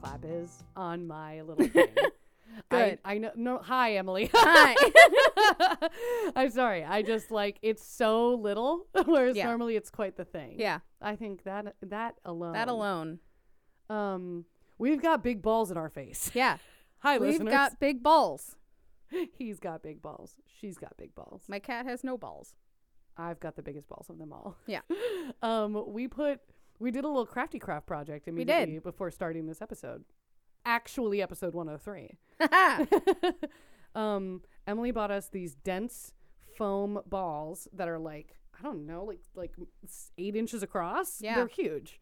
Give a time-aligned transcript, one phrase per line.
[0.00, 1.86] clap is on my little thing.
[2.70, 2.98] Good.
[3.04, 3.30] I, I know.
[3.36, 4.30] No, hi, Emily.
[4.34, 4.74] Hi.
[6.36, 6.84] I'm sorry.
[6.84, 9.46] I just like it's so little, whereas Yeah.
[9.46, 10.56] normally it's quite the thing.
[10.58, 12.54] yeah, I think that that alone.
[12.54, 13.18] that alone.
[13.90, 14.44] Um,
[14.78, 16.30] we've got big balls in our face.
[16.34, 16.58] Yeah,
[17.00, 17.52] Hi, we've listeners.
[17.52, 18.56] got big balls.
[19.36, 20.34] He's got big balls.
[20.60, 21.44] She's got big balls.
[21.48, 22.54] My cat has no balls.
[23.16, 24.56] I've got the biggest balls of them all.
[24.66, 24.80] Yeah.
[25.42, 26.40] Um, we put
[26.78, 30.04] we did a little crafty craft project immediately before starting this episode.
[30.64, 32.18] Actually, episode 103.
[33.94, 36.12] um, Emily bought us these dense
[36.56, 39.52] foam balls that are like I don't know, like like
[40.18, 41.20] eight inches across.
[41.20, 41.36] Yeah.
[41.36, 42.00] they're huge.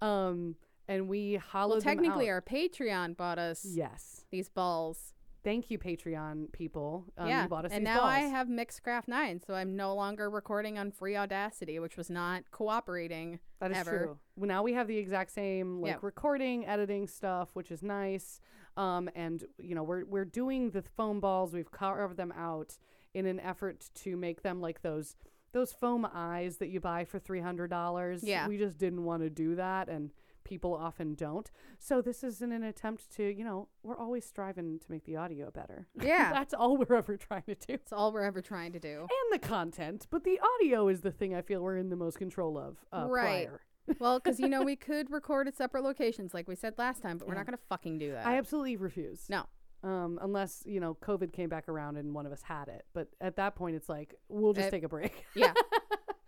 [0.00, 0.56] Um,
[0.88, 4.24] and we hollowed well, technically, our Patreon bought us yes.
[4.30, 5.14] these balls.
[5.44, 7.04] Thank you, Patreon people.
[7.18, 8.30] Um, yeah, you bought us and now I balls.
[8.32, 13.40] have Mixcraft Nine, so I'm no longer recording on free Audacity, which was not cooperating.
[13.60, 13.90] That is ever.
[13.98, 14.18] true.
[14.36, 15.98] Well, now we have the exact same like Yeah.
[16.02, 18.40] recording, editing stuff, which is nice.
[18.76, 21.52] Um, and you know we're we're doing the foam balls.
[21.52, 22.78] We've carved them out
[23.12, 25.16] in an effort to make them like those
[25.52, 28.22] those foam eyes that you buy for three hundred dollars.
[28.22, 28.46] Yeah.
[28.48, 30.10] we just didn't want to do that, and
[30.44, 31.50] people often don't.
[31.78, 35.16] So this is in an attempt to you know we're always striving to make the
[35.16, 35.86] audio better.
[36.02, 37.74] Yeah, That's all we're ever trying to do.
[37.74, 39.00] It's all we're ever trying to do.
[39.00, 42.18] And the content, but the audio is the thing I feel we're in the most
[42.18, 42.76] control of.
[42.92, 43.46] Uh, Right.
[43.48, 43.60] prior.
[43.98, 47.18] well, because you know we could record at separate locations, like we said last time,
[47.18, 47.40] but we're Yeah.
[47.40, 48.26] not gonna fucking do that.
[48.26, 49.26] I absolutely refuse.
[49.28, 49.44] no.
[49.84, 53.08] Um, unless you know COVID came back around and one of us had it, but
[53.20, 55.24] at that point it's like we'll just take a break.
[55.34, 55.52] Yeah.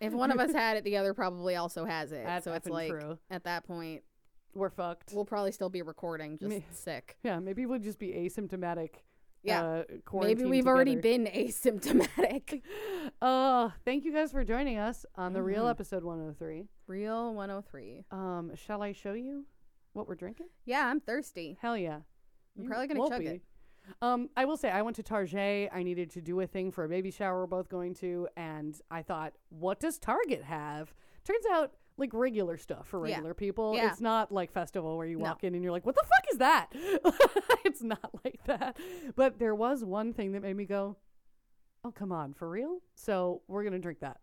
[0.01, 2.25] if one of us had it, the other probably also has it.
[2.25, 3.19] That's so it's like true.
[3.31, 4.03] at that point,
[4.55, 5.13] We're fucked.
[5.15, 7.17] we'll probably still be recording, just sick.
[7.23, 8.91] yeah, maybe we'll just be asymptomatic.
[9.45, 9.63] Yeah.
[9.63, 9.83] uh,
[10.23, 12.63] Maybe we've already been asymptomatic.
[13.23, 15.71] Uh, thank you guys for joining us on the real Mhm.
[15.71, 16.69] episode 103.
[16.87, 18.05] Real 103.
[18.11, 19.45] Um, shall I show you
[19.93, 20.47] what we're drinking?
[20.65, 21.59] Yeah, I'm thirsty.
[21.61, 22.01] Hell yeah.
[22.59, 23.43] I'm probably gonna chug it.
[24.01, 25.71] Um, I will say I went to Target.
[25.73, 28.81] I needed to do a thing for a baby shower we're both going to, and
[28.91, 30.95] I thought, what does Target have?
[31.25, 33.15] Turns out, like regular stuff for Yeah.
[33.17, 33.75] regular people.
[33.75, 33.91] Yeah.
[33.91, 35.25] It's not like festival where you No.
[35.25, 36.69] walk in and you're like, what the fuck is that?
[37.65, 38.79] it's not like that.
[39.17, 40.97] But there was one thing that made me go,
[41.85, 42.79] oh come on, for real?
[42.95, 44.19] So we're gonna drink that.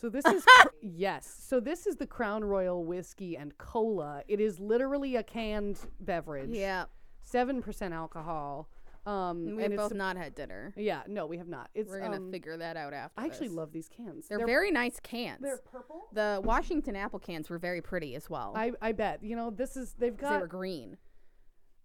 [0.00, 1.26] So this is cr- yes.
[1.42, 4.22] So this is the Crown Royal whiskey and cola.
[4.28, 6.84] It is literally a canned beverage Yeah.
[7.30, 8.68] Seven percent alcohol.
[9.06, 10.74] Um, And we've and both not had dinner.
[10.76, 11.70] yeah, no, we have not.
[11.74, 13.18] It's We're gonna um, figure that out after.
[13.18, 13.56] I actually this.
[13.56, 14.28] love these cans.
[14.28, 15.40] They're, very nice cans.
[15.40, 16.02] they're purple.
[16.12, 18.52] the Washington apple cans were very pretty as well.
[18.54, 20.98] I I bet you know this is they've 'cause they got were green.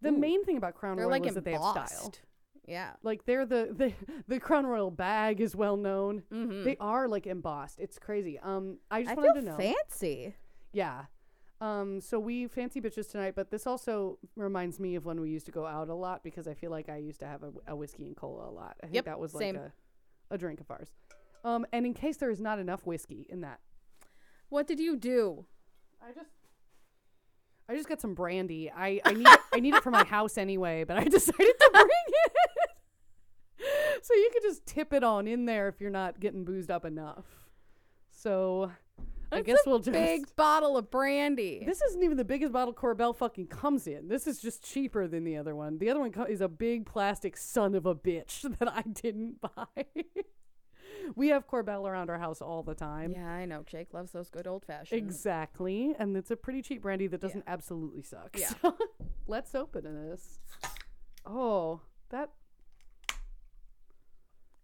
[0.01, 0.17] the Ooh.
[0.17, 2.13] main thing about Crown They're Royal like is that they have style.
[2.67, 2.91] Yeah.
[3.01, 3.93] Like they're the the
[4.27, 6.23] the Crown Royal bag is well known.
[6.33, 6.63] Mm-hmm.
[6.65, 7.79] They are like embossed.
[7.79, 8.39] It's crazy.
[8.39, 9.57] Um, I just I wanted to know.
[9.57, 10.35] fancy.
[10.73, 11.05] Yeah.
[11.61, 15.45] Um, so we fancy bitches tonight, but this also reminds me of when we used
[15.45, 17.75] to go out a lot because I feel like I used to have a, a
[17.75, 18.75] whiskey and cola a lot.
[18.81, 19.55] I think Yep, that was like same.
[19.55, 19.71] a,
[20.31, 20.89] a drink of ours.
[21.45, 23.59] Um, and in case there is not enough whiskey in that,
[24.49, 25.45] What did you do?
[26.01, 26.29] I just
[27.69, 28.69] I just got some brandy.
[28.69, 31.87] I I need I need it for my house anyway, but I decided to bring
[31.87, 32.31] it.
[34.03, 36.83] so you could just tip it on in there if you're not getting boozed up
[36.85, 37.25] enough.
[38.11, 38.71] So
[39.31, 41.63] I guess we'll just Big bottle of brandy.
[41.65, 44.07] This isn't even the biggest bottle Korbel fucking comes in.
[44.07, 45.77] This is just cheaper than the other one.
[45.79, 49.41] The other one co- is a big plastic son of a bitch that I didn't
[49.55, 49.85] buy.
[51.15, 53.11] we have Korbel around our house all the time.
[53.15, 53.63] yeah, I know.
[53.65, 54.97] Jake loves those good old fashioned.
[54.99, 55.95] Exactly.
[55.99, 58.37] And it's a pretty cheap brandy that doesn't absolutely suck.
[58.37, 58.49] Yeah.
[58.61, 58.75] So,
[59.27, 60.39] let's open this.
[61.25, 62.29] Oh, that.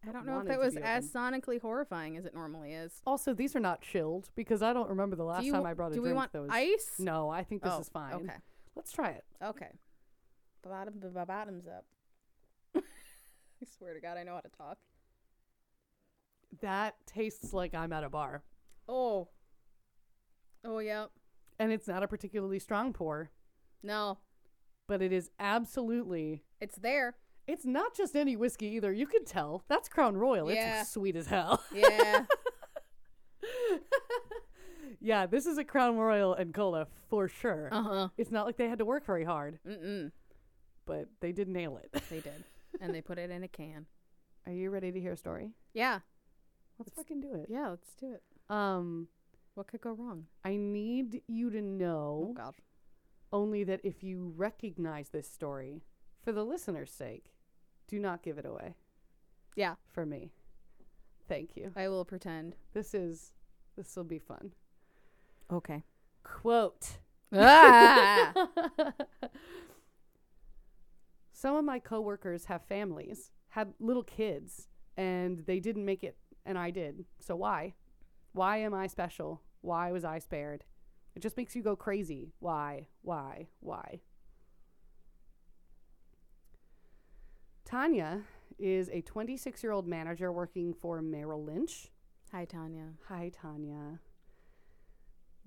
[0.08, 3.02] I don't know if wanted it was as sonically horrifying as it normally is.
[3.06, 5.92] Also, these are not chilled because I don't remember the last you, time I brought
[5.92, 6.50] a do drink we want that was.
[6.52, 6.94] ice?
[6.98, 8.14] No, I think this Oh, is fine.
[8.16, 8.34] Okay.
[8.76, 9.24] Let's try it.
[9.44, 9.70] Okay.
[10.64, 11.86] Bottom, b- b- bottoms up.
[12.76, 12.82] I
[13.78, 14.78] swear to God, I know how to talk.
[16.62, 18.44] That tastes like I'm at a bar.
[18.90, 19.30] Oh.
[20.66, 21.06] Oh, yeah.
[21.60, 23.30] And it's not a particularly strong pour,
[23.84, 24.18] No,
[24.88, 26.44] but it is absolutely.
[26.60, 27.16] it's there.
[27.48, 28.92] It's not just any whiskey either.
[28.94, 29.64] You can tell.
[29.68, 30.52] That's Crown Royal.
[30.52, 30.82] Yeah.
[30.82, 31.62] It's sweet as hell.
[31.74, 32.26] Yeah.
[35.00, 37.70] yeah, this is a Crown Royal and cola for sure.
[37.72, 38.08] uh huh.
[38.18, 40.12] It's not like they had to work very hard, Mm-mm.
[40.86, 42.02] but they did nail it.
[42.10, 42.44] They did.
[42.80, 43.86] and they put it in a can.
[44.46, 45.52] Are you ready to hear a story?
[45.74, 46.00] Yeah.
[46.80, 47.48] Let's fucking do it.
[47.50, 48.24] Yeah, let's do it.
[48.50, 49.08] Um,
[49.56, 50.26] What could go wrong?
[50.44, 52.56] I need you to Oh, know God.
[53.32, 55.84] only that if you recognize this story,
[56.22, 57.34] for the listener's sake,
[57.88, 58.76] do not give it away.
[59.56, 59.76] Yeah.
[59.88, 60.32] For me.
[61.28, 61.72] Thank you.
[61.76, 62.56] I will pretend.
[62.74, 63.34] This is
[63.78, 64.54] this will be fun.
[65.52, 65.84] Okay.
[66.24, 67.00] Quote
[67.34, 68.34] Ah!
[71.34, 76.58] Some of my coworkers have families, had little kids, and they didn't make it, and
[76.58, 77.06] I did.
[77.20, 77.74] So why?
[78.34, 79.42] Why am I special?
[79.62, 80.66] Why was I spared?
[81.16, 82.34] It just makes you go crazy.
[82.40, 82.88] Why?
[83.02, 83.48] Why?
[83.60, 84.02] Why?
[87.82, 88.20] Tanya
[88.60, 91.88] is a 26 year old manager working for Merrill Lynch.
[92.34, 92.90] Hi, Tanya.
[93.08, 94.00] Hi, Tanya.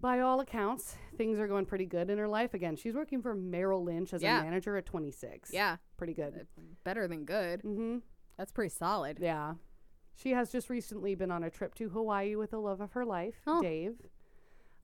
[0.01, 2.55] By all accounts, things are going pretty good in her life.
[2.55, 4.41] Again, she's working for Merrill Lynch as Yeah.
[4.41, 5.53] a manager at 26.
[5.53, 6.47] Yeah, Pretty good.
[6.83, 7.61] better than good.
[7.63, 7.99] Mm-hmm.
[8.39, 9.19] That's pretty solid.
[9.21, 9.55] Yeah.
[10.17, 13.05] She has just recently been on a trip to Hawaii with the love of her
[13.05, 13.61] life, Oh.
[13.61, 13.97] Dave,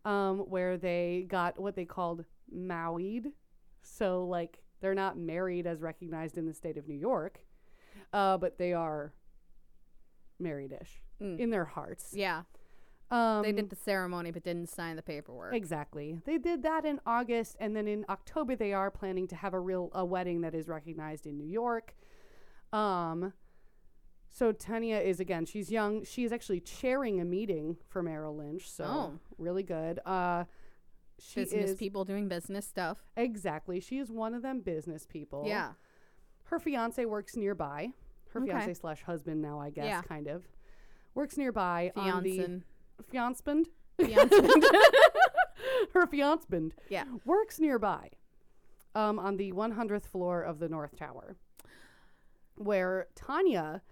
[0.05, 3.33] um, where they got what they called Mauied.
[3.83, 7.41] So, like, they're not married as recognized in the state of New York,
[8.12, 9.12] uh, but they are
[10.38, 11.38] married ish Mm.
[11.38, 12.15] in their hearts.
[12.15, 12.44] Yeah,
[13.11, 15.53] Um, they did the ceremony but didn't sign the paperwork.
[15.55, 16.21] Exactly.
[16.25, 19.61] They did that in August, and then in October they are planning to have a
[19.61, 21.94] real a wedding that is recognized in New York.
[22.73, 23.32] Um,
[24.31, 25.44] so Tanya is again.
[25.44, 26.05] She's young.
[26.05, 28.71] She is actually chairing a meeting for Merrill Lynch.
[28.71, 29.19] So Oh.
[29.38, 29.99] really good.
[30.06, 30.44] Uh,
[31.20, 33.05] she business is people doing business stuff.
[33.17, 33.81] exactly.
[33.81, 35.44] She is one of them business people.
[35.46, 35.72] Yeah.
[36.44, 37.90] Her fiance works nearby.
[38.32, 38.50] Her Okay.
[38.52, 40.02] fiance slash husband now, I guess, Yeah.
[40.02, 40.49] kind of
[41.14, 42.62] works nearby on the.
[43.11, 43.64] Fiancin.
[44.00, 44.06] her
[46.06, 47.05] fianceband yeah.
[47.25, 48.11] works nearby
[48.94, 51.37] um, on the 100th floor of the North Tower,
[52.56, 53.82] where Tanya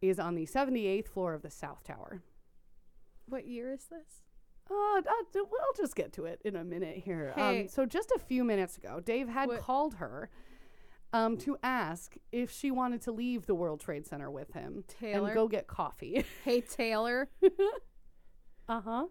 [0.00, 2.22] is on the 78th floor of the South Tower.
[3.26, 4.21] What year is this?
[4.70, 5.02] Uh, I'll,
[5.34, 7.32] we'll just get to it in a minute here.
[7.36, 7.62] Hey.
[7.62, 10.30] Um, so, just a few minutes ago, Dave had What- called her
[11.12, 15.26] um, to ask if she wanted to leave the World Trade Center with him Taylor.
[15.28, 16.24] and go get coffee.
[16.44, 17.28] Hey Taylor.
[18.68, 19.06] uh huh.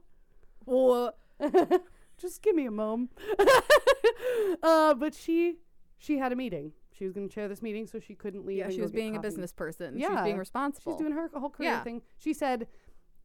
[0.65, 1.15] Well,
[2.17, 3.11] just give me a moment.
[4.63, 5.57] uh, but she
[5.97, 6.71] she had a meeting.
[6.97, 8.57] She was going to chair this meeting, so she couldn't leave.
[8.59, 9.27] yeah, and she go was get being a coffee.
[9.27, 9.95] business person.
[9.95, 10.13] She Yeah.
[10.13, 10.91] was being responsible.
[10.93, 11.83] She's doing her whole career Yeah.
[11.83, 12.01] thing.
[12.19, 12.67] She said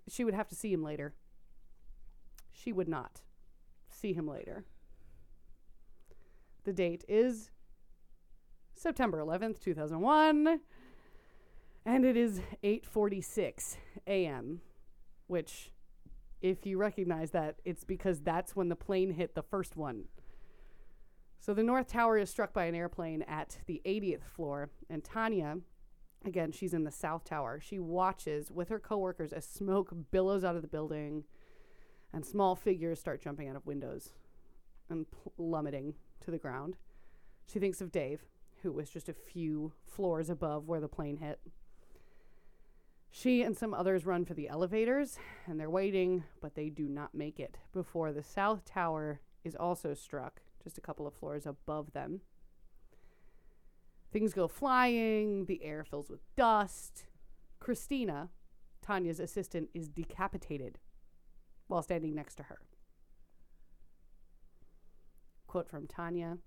[0.08, 1.14] she would have to see him later.
[2.56, 3.20] She would not
[3.88, 4.64] see him later.
[6.64, 7.50] The date is
[8.75, 10.61] September 11th, 2001,
[11.85, 13.76] and it is 8:46
[14.06, 14.61] a.m.,
[15.26, 15.70] which
[16.41, 20.05] if you recognize that, it's because that's when the plane hit the first one.
[21.38, 25.58] So the North Tower is struck by an airplane at the 80th floor, and Tanya
[26.26, 27.61] Again, she's in the South Tower.
[27.61, 31.25] She watches with her coworkers as smoke billows out of the building
[32.12, 34.11] and small figures start jumping out of windows
[34.88, 35.06] and
[35.37, 35.94] plummeting
[36.25, 36.76] to the ground.
[37.47, 38.25] She thinks of Dave,
[38.62, 41.41] who was just a few floors above where the plane hit.
[43.11, 47.14] She and some others run for the elevators and they're waiting, but they do not
[47.14, 51.93] make it before the South Tower is also struck just a couple of floors above
[51.93, 52.20] them.
[54.12, 57.06] Things go flying, the air fills with dust.
[57.61, 58.31] Christina,
[58.82, 60.79] Tanya's assistant, is decapitated
[61.67, 62.59] while standing next to her.
[65.47, 66.39] Quote from Tanya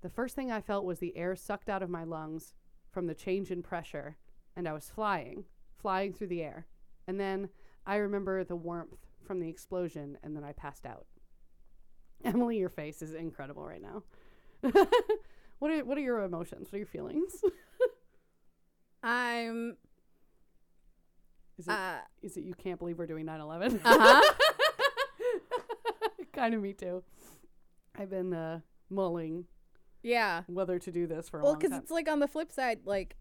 [0.00, 2.54] The first thing I felt was the air sucked out of my lungs
[2.90, 4.16] from the change in pressure,
[4.56, 5.44] and I was flying,
[5.76, 6.66] flying through the air.
[7.06, 7.48] And then
[7.86, 11.06] I remember the warmth from the explosion, and then I passed out.
[12.24, 14.02] Emily, your face is incredible right now.
[15.58, 16.72] what are what are your emotions?
[16.72, 17.42] What are your feelings?
[19.02, 19.76] I'm.
[21.58, 23.80] Is it Uh is it you can't believe we're doing 9/11?
[23.84, 24.34] huh.
[26.32, 27.02] kind of me too.
[27.96, 28.60] I've been uh,
[28.90, 29.46] mulling
[30.02, 30.42] yeah.
[30.46, 33.16] whether to do this for a Well, because it's like on the flip side, like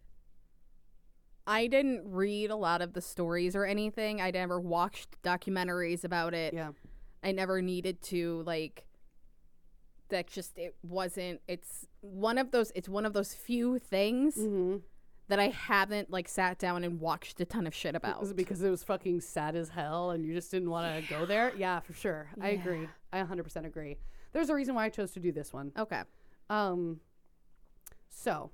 [1.47, 4.21] I didn't read a lot of the stories or anything.
[4.21, 6.53] I never watched documentaries about it.
[6.53, 6.71] yeah,
[7.23, 8.85] I never needed to like
[10.09, 14.77] that just it wasn't it's one of those it's one of those few things mm-hmm.
[15.29, 18.19] That I haven't like sat down and watched a ton of shit about.
[18.21, 21.09] Was it because it was fucking sad as hell and you just didn't want to
[21.09, 21.51] go there?
[21.57, 22.29] Yeah, for sure.
[22.41, 22.87] I agree.
[23.11, 23.97] I 100% agree.
[24.33, 25.71] There's a reason why I chose to do this one.
[25.77, 26.03] okay.
[26.49, 27.01] Um,
[28.09, 28.51] so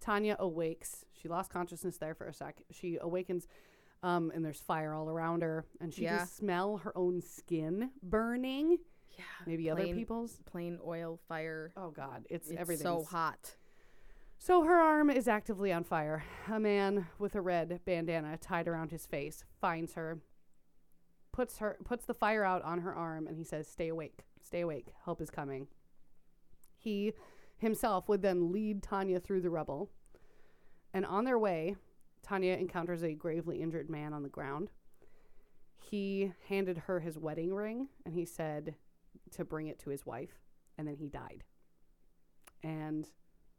[0.00, 1.04] Tanya awakes.
[1.20, 2.60] She lost consciousness there for a sec.
[2.70, 3.46] She awakens,
[4.02, 6.18] um, and there's fire all around her, and she Yeah.
[6.18, 8.78] can smell her own skin burning.
[9.16, 9.24] Yeah.
[9.46, 10.40] Maybe other people's.
[10.44, 11.72] Plain oil fire.
[11.76, 12.82] Oh God, it's, It's everything.
[12.84, 13.56] so hot.
[14.38, 16.24] So her arm is actively on fire.
[16.50, 20.20] A man with a red bandana tied around his face finds her,
[21.32, 24.60] puts her puts the fire out on her arm, and he says, "Stay awake, stay
[24.60, 24.92] awake.
[25.04, 25.68] Help is coming."
[26.76, 27.14] He
[27.56, 29.90] himself would then lead Tanya through the rubble,
[30.92, 31.76] and on their way,
[32.22, 34.70] Tanya encounters a gravely injured man on the ground.
[35.78, 38.76] He handed her his wedding ring, and he said
[39.30, 40.40] to bring it to his wife
[40.76, 41.44] and then he died.
[42.62, 43.08] And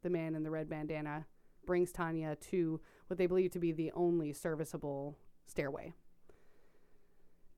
[0.06, 1.26] the man in the red bandana
[1.66, 5.94] brings Tanya to what they believe to be the only serviceable stairway.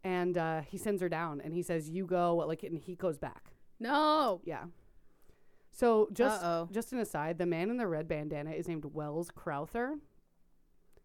[0.01, 3.17] And uh, he sends her down and he says, You go, like, and he goes
[3.17, 3.51] back.
[3.81, 4.39] No.
[4.45, 4.63] Yeah.
[5.73, 6.69] So just Uh-oh.
[6.71, 9.97] just an aside, the man in the red bandana is named Wells Crowther.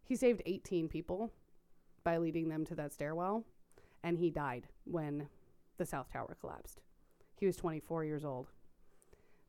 [0.05, 1.31] He saved 18 people
[2.05, 3.43] by leading them to that stairwell,
[4.01, 5.27] and he died when
[5.77, 6.81] the South Tower collapsed.
[7.35, 8.47] He was 24 years old.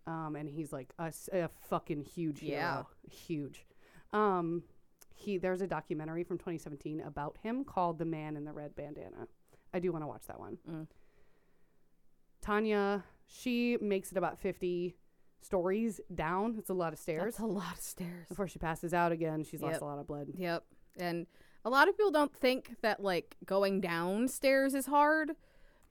[0.06, 2.56] Um, and he's like a fucking huge hero.
[2.58, 2.82] Yeah.
[3.10, 3.64] Huge.
[4.12, 4.62] Um,
[5.14, 9.28] he there's a documentary from 2017 about him called The Man in the Red Bandana.
[9.72, 10.58] I do want to watch that one.
[10.70, 10.86] Mm.
[12.42, 14.94] Tanya, she makes it about 50
[15.40, 16.56] stories down.
[16.58, 17.36] It's a lot of stairs.
[17.36, 18.28] That's a lot of stairs.
[18.28, 20.28] Before she passes out again, she's lost a lot of blood.
[20.36, 20.64] Yep.
[20.98, 21.26] And
[21.64, 25.32] a lot of people don't think that like going downstairs is hard,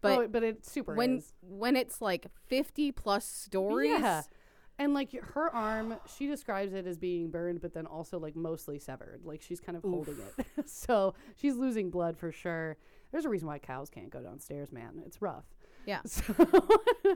[0.04, 1.34] but oh, but it super when is.
[1.42, 4.22] when it's like 50 plus stories, Yeah.
[4.80, 8.80] And like her arm, she describes it as being burned, but then also like mostly
[8.80, 9.22] severed.
[9.24, 10.46] Like she's kind of holding it.
[10.70, 12.78] so she's losing blood for sure.
[13.12, 15.02] There's a reason why cows can't go downstairs, man.
[15.06, 15.46] It's rough.
[15.86, 16.02] Yeah.
[16.08, 16.24] So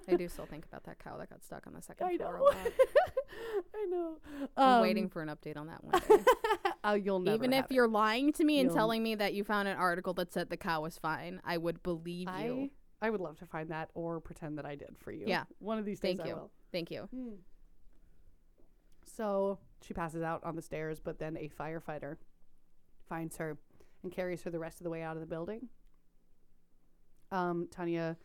[0.10, 2.40] I do still think about that cow that got stuck on the second I floor.
[2.40, 2.52] know.
[3.76, 4.18] I know.
[4.58, 6.02] I'm Um, waiting for an update on that one
[6.84, 7.36] oh, you'll never.
[7.36, 7.72] Even if it.
[7.72, 10.50] you're lying to me and You'll- telling me that you found an article that said
[10.50, 12.70] the cow was fine, I would believe I, you.
[13.02, 15.24] I would love to find that or pretend that I did for you.
[15.28, 15.44] Yeah.
[15.60, 16.36] One of these days Thank I you.
[16.36, 16.52] will.
[16.72, 17.08] Thank you.
[19.06, 22.18] So she passes out on the stairs, but then a firefighter
[23.08, 23.58] finds her
[24.04, 25.70] and carries her the rest of the way out of the building.
[27.32, 28.18] Um, Tanya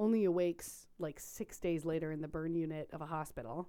[0.00, 3.68] only awakes like six days later in the burn unit of a hospital.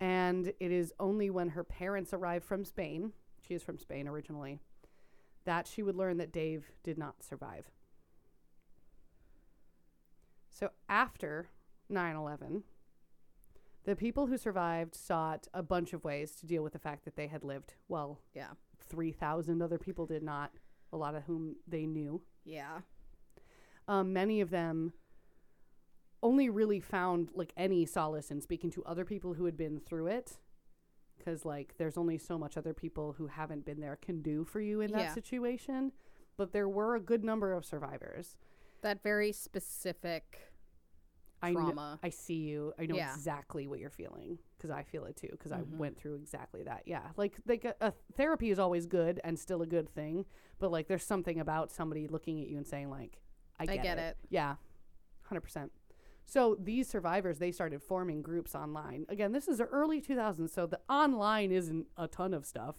[0.00, 3.12] And it is only when her parents arrive from Spain,
[3.46, 4.60] she is from Spain originally,
[5.44, 7.68] that she would learn that Dave did not survive.
[10.50, 11.48] So after
[11.88, 12.62] 9 11,
[13.84, 17.16] the people who survived sought a bunch of ways to deal with the fact that
[17.16, 17.74] they had lived.
[17.88, 18.50] Well, Yeah.
[18.80, 20.52] 3,000 other people did not,
[20.92, 22.22] a lot of whom they knew.
[22.44, 22.82] Yeah.
[23.88, 24.92] Um, many of them
[26.22, 30.08] only really found like any solace in speaking to other people who had been through
[30.08, 30.38] it.
[31.16, 34.60] Because, like, there's only so much other people who haven't been there can do for
[34.60, 35.14] you in that Yeah.
[35.14, 35.92] situation.
[36.36, 38.36] But there were a good number of survivors.
[38.82, 40.52] That very specific
[41.42, 41.98] I kn- trauma.
[42.04, 42.72] I see you.
[42.78, 43.12] I know Yeah.
[43.12, 45.58] exactly what you're feeling because I feel it too because Mhm.
[45.58, 46.82] I went through exactly that.
[46.86, 50.24] Yeah, like like a, a therapy is always good and still a good thing,
[50.58, 53.20] but like there's something about somebody looking at you and saying like,
[53.58, 54.16] "I get, get it.
[54.30, 54.56] Yeah,
[55.22, 55.72] hundred percent.
[56.28, 59.06] So these survivors they started forming groups online.
[59.08, 62.76] Again, this is early 2000s, so the online isn't a ton of stuff,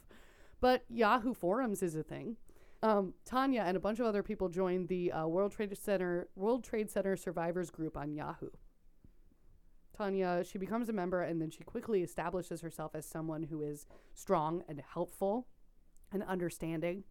[0.62, 2.38] but Yahoo forums is a thing.
[2.84, 6.63] Um, Tanya and a bunch of other people joined the uh, World Trade Center World
[6.63, 8.51] Trade Center Survivors Group on Yahoo.
[9.98, 13.88] Tanya, she becomes a member and then she quickly establishes herself as someone who is
[14.13, 15.48] strong and helpful
[16.12, 17.03] and understanding.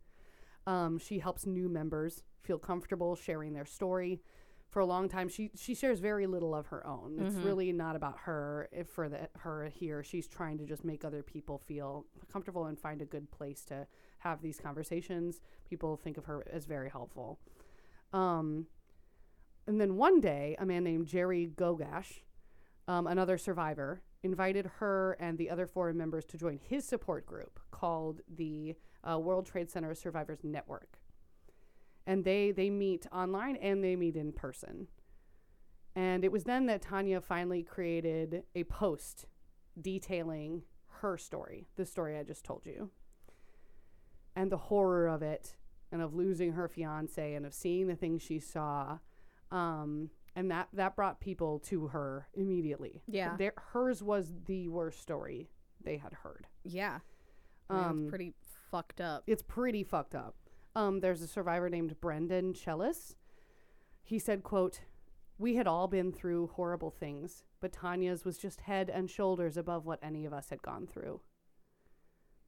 [0.69, 4.21] Um, she helps new members feel comfortable sharing their story.
[4.69, 7.19] For a long time, she she shares very little of her own.
[7.19, 7.45] It's Mhm.
[7.45, 8.69] really not about her.
[8.71, 12.79] If for the, her here, she's trying to just make other people feel comfortable and
[12.79, 13.87] find a good place to
[14.19, 15.41] have these conversations.
[15.65, 17.39] People think of her as very helpful.
[18.13, 18.67] Um,
[19.67, 22.21] and then one day, a man named Jerry Gogash,
[22.87, 27.59] um, another survivor, invited her and the other four members to join his support group
[27.71, 28.77] called the
[29.09, 30.98] uh, World Trade Center Survivors Network.
[32.09, 34.89] And they they meet online and they meet in person.
[35.95, 39.27] And it was then that Tanya finally created a post
[39.81, 40.63] detailing
[41.01, 42.91] her story, the story I just told you,
[44.35, 45.57] and the horror of it,
[45.93, 48.99] and of losing her fiance, and of seeing the things she saw.
[49.51, 53.03] Um, and that that brought people to her immediately.
[53.07, 53.37] Yeah.
[53.37, 55.51] Their, hers was the worst story
[55.83, 56.47] they had heard.
[56.65, 57.01] Yeah.
[57.69, 58.35] I mean, Um, it's pretty
[58.71, 59.25] fucked up.
[59.27, 60.37] It's pretty fucked up.
[60.79, 63.17] Um, there's a survivor named Brendan Chellis.
[64.05, 64.83] He said, quote,
[65.37, 69.87] We had all been through horrible things, but Tanya's was just head and shoulders above
[69.87, 71.21] what any of us had gone through.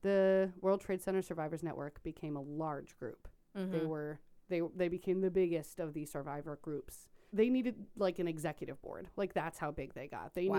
[0.03, 3.27] The World Trade Center Survivors Network became a large group.
[3.55, 3.87] They Mhm.
[3.89, 7.09] were they they became the biggest of the survivor groups.
[7.33, 9.09] They needed like an executive board.
[9.17, 10.35] Like that's how big they got.
[10.35, 10.55] They needed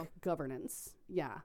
[0.00, 0.96] like governance.
[1.08, 1.40] Yeah.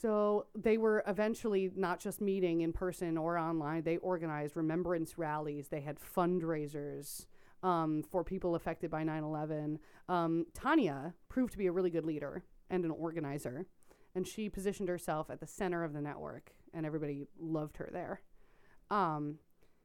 [0.00, 3.82] So they were eventually not just meeting in person or online.
[3.82, 5.68] They organized remembrance rallies.
[5.68, 7.26] They had fundraisers
[7.62, 9.78] um, for people affected by 9/11.
[10.08, 13.66] Um, Tanya proved to be a really good leader and an organizer,
[14.14, 18.22] and she positioned herself at the center of the network, and everybody loved her there.
[18.90, 19.38] Um,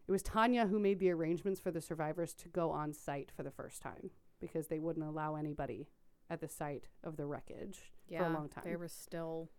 [0.07, 3.43] it was Tanya who made the arrangements for the survivors to go on site for
[3.43, 5.89] the first time because they wouldn't allow anybody
[6.29, 8.63] at the site of the wreckage yeah, for a long time.
[8.65, 9.49] They were still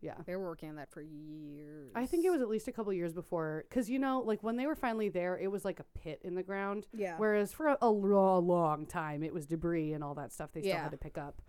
[0.00, 0.14] yeah.
[0.26, 1.90] they were working on that for years.
[1.94, 4.56] I think it was at least a couple years before, because you know, like when
[4.56, 6.86] they were finally there, it was like a pit in the ground.
[6.92, 7.14] yeah.
[7.18, 10.60] Whereas for a, a lo- long time, it was debris and all that stuff they
[10.60, 10.82] still Yeah.
[10.82, 11.42] had to pick up.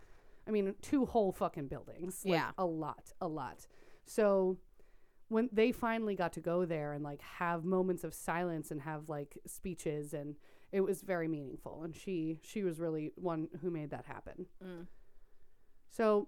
[0.47, 2.21] I mean, two whole fucking buildings.
[2.25, 2.51] Like, Yeah.
[2.57, 3.67] A lot, a lot.
[4.05, 4.57] So
[5.29, 9.07] when they finally got to go there and like have moments of silence and have
[9.07, 10.35] like speeches and
[10.73, 14.45] it was very meaningful and she she was really one who made that happen.
[14.61, 14.87] Mm.
[15.89, 16.27] So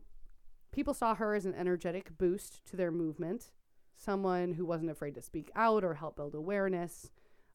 [0.74, 3.51] people saw her as an energetic boost to their movement,
[3.96, 7.12] someone who wasn't afraid to speak out or help build awareness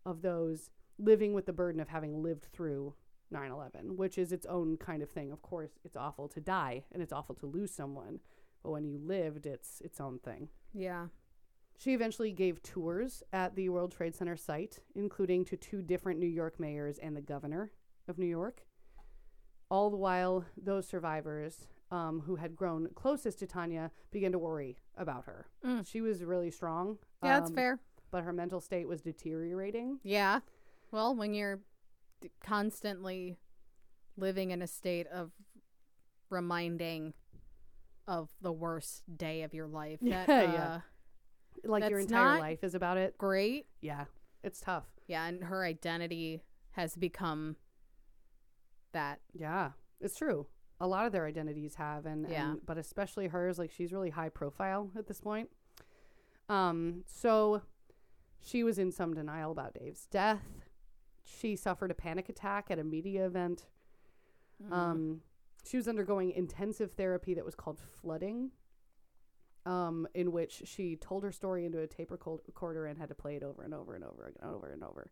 [0.06, 2.94] of those living with the burden of having lived through
[3.30, 5.30] 9 11, which is its own kind of thing.
[5.32, 8.20] Of course, it's awful to die and it's awful to lose someone,
[8.62, 10.48] but when you lived, it's its own thing.
[10.72, 11.08] Yeah.
[11.76, 16.26] She eventually gave tours at the World Trade Center site, including to two different New
[16.26, 17.72] York mayors and the governor
[18.08, 18.62] of New York.
[19.70, 24.78] All the while, those survivors um, who had grown closest to Tanya began to worry
[24.96, 25.46] about her.
[25.64, 25.86] Mm.
[25.86, 26.98] She was really strong.
[27.22, 27.80] Yeah, that's um, fair.
[28.10, 29.98] But her mental state was deteriorating.
[30.02, 30.40] Yeah.
[30.90, 31.60] Well, when you're
[32.20, 33.38] d- constantly
[34.16, 35.30] living in a state of
[36.30, 37.14] reminding
[38.06, 40.80] of the worst day of your life, that, Yeah, uh, yeah.
[41.64, 43.18] Like your entire life is about it.
[43.18, 43.66] great.
[43.80, 44.04] Yeah,
[44.44, 44.84] it's tough.
[45.06, 46.42] Yeah, and her identity
[46.72, 47.56] has become
[48.92, 49.20] that.
[49.34, 50.46] Yeah, it's true.
[50.80, 52.52] A lot of their identities have, and, Yeah.
[52.52, 53.58] and but especially hers.
[53.58, 55.50] Like she's really high profile at this point.
[56.48, 57.62] Um, so
[58.40, 60.44] she was in some denial about Dave's death.
[61.24, 63.66] She suffered a panic attack at a media event.
[64.62, 64.72] Mm.
[64.72, 65.20] Um,
[65.64, 68.52] she was undergoing intensive therapy that was called flooding.
[69.66, 73.36] Um, in which she told her story into a tape recorder and had to play
[73.36, 75.10] it over and over and over and over and over.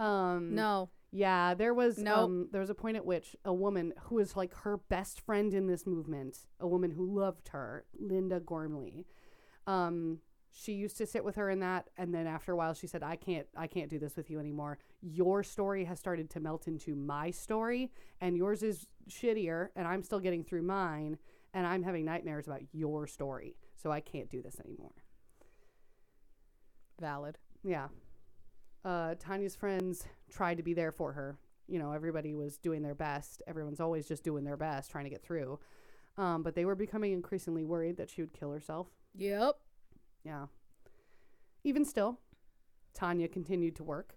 [0.00, 0.88] Um, no.
[1.12, 2.18] yeah, there was Nope.
[2.18, 5.52] um there was a point at which a woman who was like her best friend
[5.54, 9.06] in this movement, a woman who loved her, Linda Gormley.
[9.66, 10.20] Um
[10.52, 13.02] she used to sit with her in that and then after a while she said
[13.02, 14.78] I can't I can't do this with you anymore.
[15.00, 20.02] Your story has started to melt into my story and yours is shittier and I'm
[20.02, 21.18] still getting through mine
[21.52, 23.56] and I'm having nightmares about your story.
[23.76, 24.94] So I can't do this anymore.
[27.00, 27.38] Valid.
[27.62, 27.88] Yeah.
[28.84, 31.38] Uh, Tanya's friends tried to be there for her.
[31.68, 33.42] You know, everybody was doing their best.
[33.46, 35.58] Everyone's always just doing their best, trying to get through.
[36.18, 38.88] Um, but they were becoming increasingly worried that she would kill herself.
[39.16, 39.56] Yep.
[40.24, 40.46] Yeah.
[41.62, 42.18] Even still,
[42.94, 44.16] Tanya continued to work.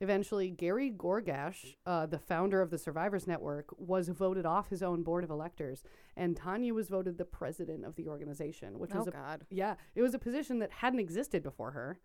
[0.00, 5.02] Eventually, Gary Gorgash, uh, the founder of the Survivors Network, was voted off his own
[5.02, 5.82] board of electors,
[6.16, 9.44] and Tanya was voted the president of the organization, which Oh, was a God.
[9.50, 11.98] yeah, it was a position that hadn't existed before her.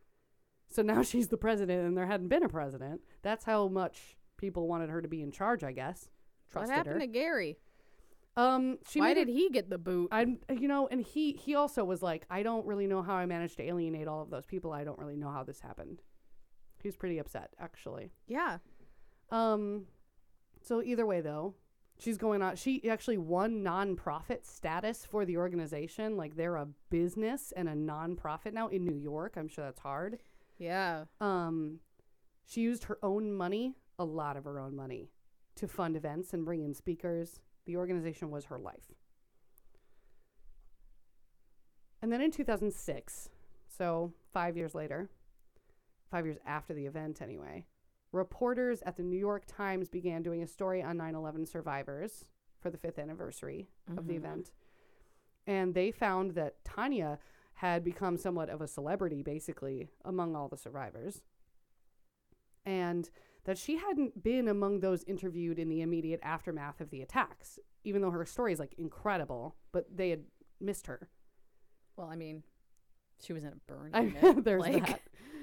[0.73, 3.01] So now she's the president, and there hadn't been a president.
[3.21, 6.09] That's how much people wanted her to be in charge, I guess.
[6.51, 6.99] Trusted what happened her.
[7.01, 7.57] to Gary?
[8.35, 10.09] um, she Why did it- he get the boot?
[10.11, 13.25] I, you know, and he he also was like, I don't really know how I
[13.27, 14.71] managed to alienate all of those people.
[14.71, 16.01] I don't really know how this happened.
[16.81, 18.11] He was pretty upset, actually.
[18.27, 18.57] yeah.
[19.29, 19.85] Um,
[20.61, 21.55] so either way, though,
[21.99, 22.55] she's going on.
[22.55, 26.17] She actually won nonprofit status for the organization.
[26.17, 29.33] Like they're a business and a nonprofit now in New York.
[29.37, 30.19] I'm sure that's hard.
[30.57, 31.05] Yeah.
[31.19, 31.79] Um,
[32.45, 35.09] she used her own money, a lot of her own money,
[35.55, 37.39] to fund events and bring in speakers.
[37.65, 38.91] The organization was her life.
[42.01, 43.29] And then in 2006,
[43.67, 45.09] so five years later,
[46.11, 47.65] five years after the event anyway,
[48.11, 52.25] reporters at the New York Times began doing a story on 9 11 survivors
[52.59, 54.17] for the fifth anniversary of the Mhm.
[54.17, 54.51] event.
[55.47, 57.19] And they found that Tanya
[57.55, 61.21] had become somewhat of a celebrity, basically, among all the survivors.
[62.65, 63.09] And
[63.45, 68.01] that she hadn't been among those interviewed in the immediate aftermath of the attacks, even
[68.01, 70.23] though her story is like incredible, but they had
[70.61, 71.09] missed her.
[71.97, 72.43] Well, I mean,
[73.21, 74.43] she was in a burn I, unit.
[74.43, 75.01] there's like, that.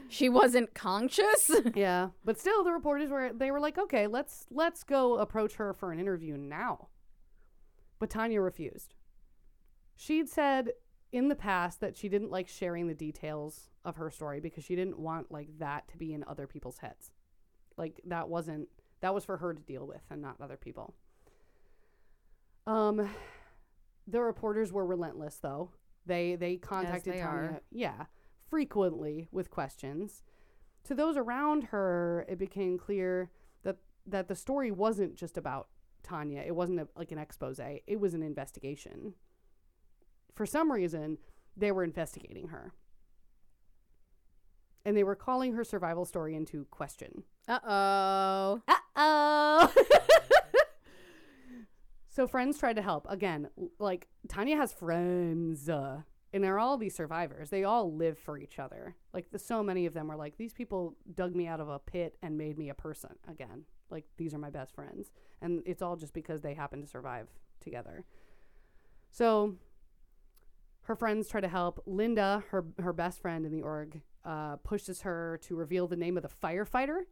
[0.08, 1.50] She wasn't conscious.
[1.74, 5.72] Yeah, but still, the reporters were they were like, okay, let's let's go approach her
[5.72, 6.88] for an interview now.
[8.00, 8.94] But Tanya refused.
[9.94, 10.70] She'd said
[11.12, 14.76] in the past that she didn't like sharing the details of her story because she
[14.76, 17.10] didn't want like that to be in other people's heads.
[17.76, 18.68] Like that wasn't
[19.00, 20.94] that was for her to deal with and not other people.
[22.66, 23.08] Um
[24.06, 25.70] the reporters were relentless though.
[26.06, 27.62] They they contacted they Tanya are.
[27.70, 28.04] yeah,
[28.48, 30.22] frequently with questions.
[30.84, 33.30] To those around her, it became clear
[33.64, 35.68] that that the story wasn't just about
[36.02, 36.42] Tanya.
[36.46, 37.60] It wasn't a, like an expose.
[37.86, 39.14] It was an investigation.
[40.34, 41.18] For some reason,
[41.56, 42.72] they were investigating her.
[44.84, 47.24] And they were calling her survival story into question.
[47.46, 48.62] Uh oh.
[48.68, 49.74] Uh oh.
[52.10, 53.06] So friends tried to help.
[53.08, 56.02] Again, like Tanya has friends, uh,
[56.34, 57.50] and they're all these survivors.
[57.50, 58.96] They all live for each other.
[59.14, 61.78] Like the, so many of them were like, these people dug me out of a
[61.78, 63.62] pit and made me a person again.
[63.90, 67.28] Like these are my best friends, and it's all just because they happen to survive
[67.60, 68.04] together.
[69.12, 69.54] So
[70.82, 71.82] her friends try to help.
[71.86, 76.16] Linda, her her best friend in the org, uh, pushes her to reveal the name
[76.16, 77.02] of the firefighter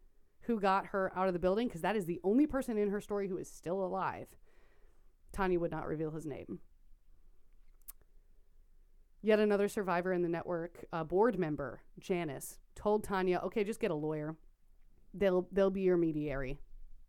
[0.43, 3.01] who got her out of the building because that is the only person in her
[3.01, 4.29] story who is still alive.
[5.33, 6.61] Tanya would not reveal his name.
[9.21, 13.91] Yet another survivor in the network, a board member, Janice, told Tanya, "Okay, just get
[13.91, 14.37] a lawyer.
[15.13, 16.59] They'll they'll be your mediary.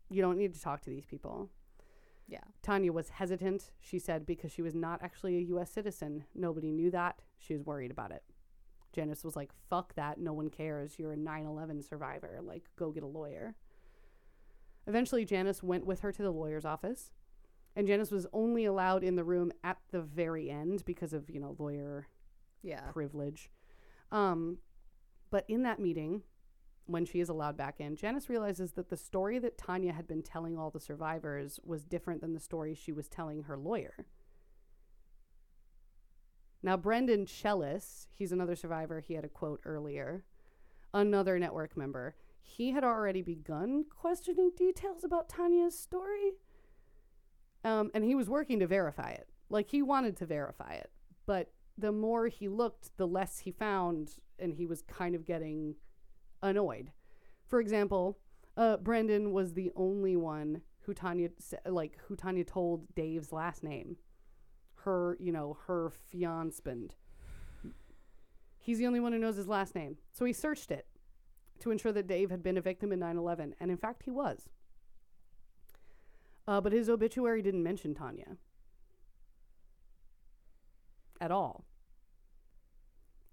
[0.08, 1.50] You don't need to talk to these people."
[2.30, 2.44] Yeah.
[2.62, 5.70] Tanya was hesitant, she said, because she was not actually a U.S.
[5.72, 6.24] citizen.
[6.34, 7.22] Nobody knew that.
[7.38, 8.22] She was worried about it.
[8.92, 10.18] Janice was like, fuck that.
[10.18, 10.96] No one cares.
[10.96, 12.38] You're a 9 11 survivor.
[12.42, 13.56] Like, go get a lawyer.
[14.86, 17.10] Eventually, Janice went with her to the lawyer's office.
[17.76, 21.40] And Janice was only allowed in the room at the very end because of, you
[21.40, 22.06] know, lawyer
[22.62, 22.90] Yeah.
[22.92, 23.50] privilege.
[24.12, 24.58] Um,
[25.30, 26.22] but in that meeting,
[26.90, 30.22] when she is allowed back in, Janice realizes that the story that Tanya had been
[30.22, 34.06] telling all the survivors was different than the story she was telling her lawyer.
[36.62, 39.00] Now, Brendan Chellis, he's another survivor.
[39.00, 40.24] He had a quote earlier,
[40.92, 42.16] another network member.
[42.42, 46.32] He had already begun questioning details about Tanya's story.
[47.64, 49.28] Um, and he was working to verify it.
[49.48, 50.90] Like, he wanted to verify it.
[51.24, 55.76] But the more he looked, the less he found, and he was kind of getting
[56.42, 56.90] annoyed.
[57.46, 58.18] For example,
[58.56, 61.30] uh, Brendan was the only one who Tanya
[61.66, 63.96] like who Tanya told Dave's last name.
[64.84, 66.90] Her, you know, her fiancé.
[68.58, 69.98] He's the only one who knows his last name.
[70.12, 70.86] So he searched it
[71.60, 73.54] to ensure that Dave had been a victim in 9 11.
[73.60, 74.48] And in fact, he was.
[76.46, 78.36] Uh, but his obituary didn't mention Tanya
[81.20, 81.64] at all.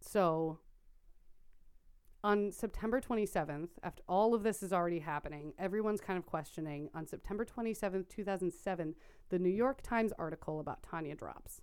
[0.01, 0.59] So
[2.23, 6.89] on September 27th, after all of this is already happening, everyone's kind of questioning.
[6.93, 8.95] On September 27th, 2007,
[9.29, 11.61] the New York Times article about Tanya drops.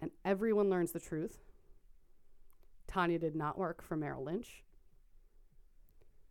[0.00, 1.38] And everyone learns the truth.
[2.86, 4.64] Tanya did not work for Merrill Lynch.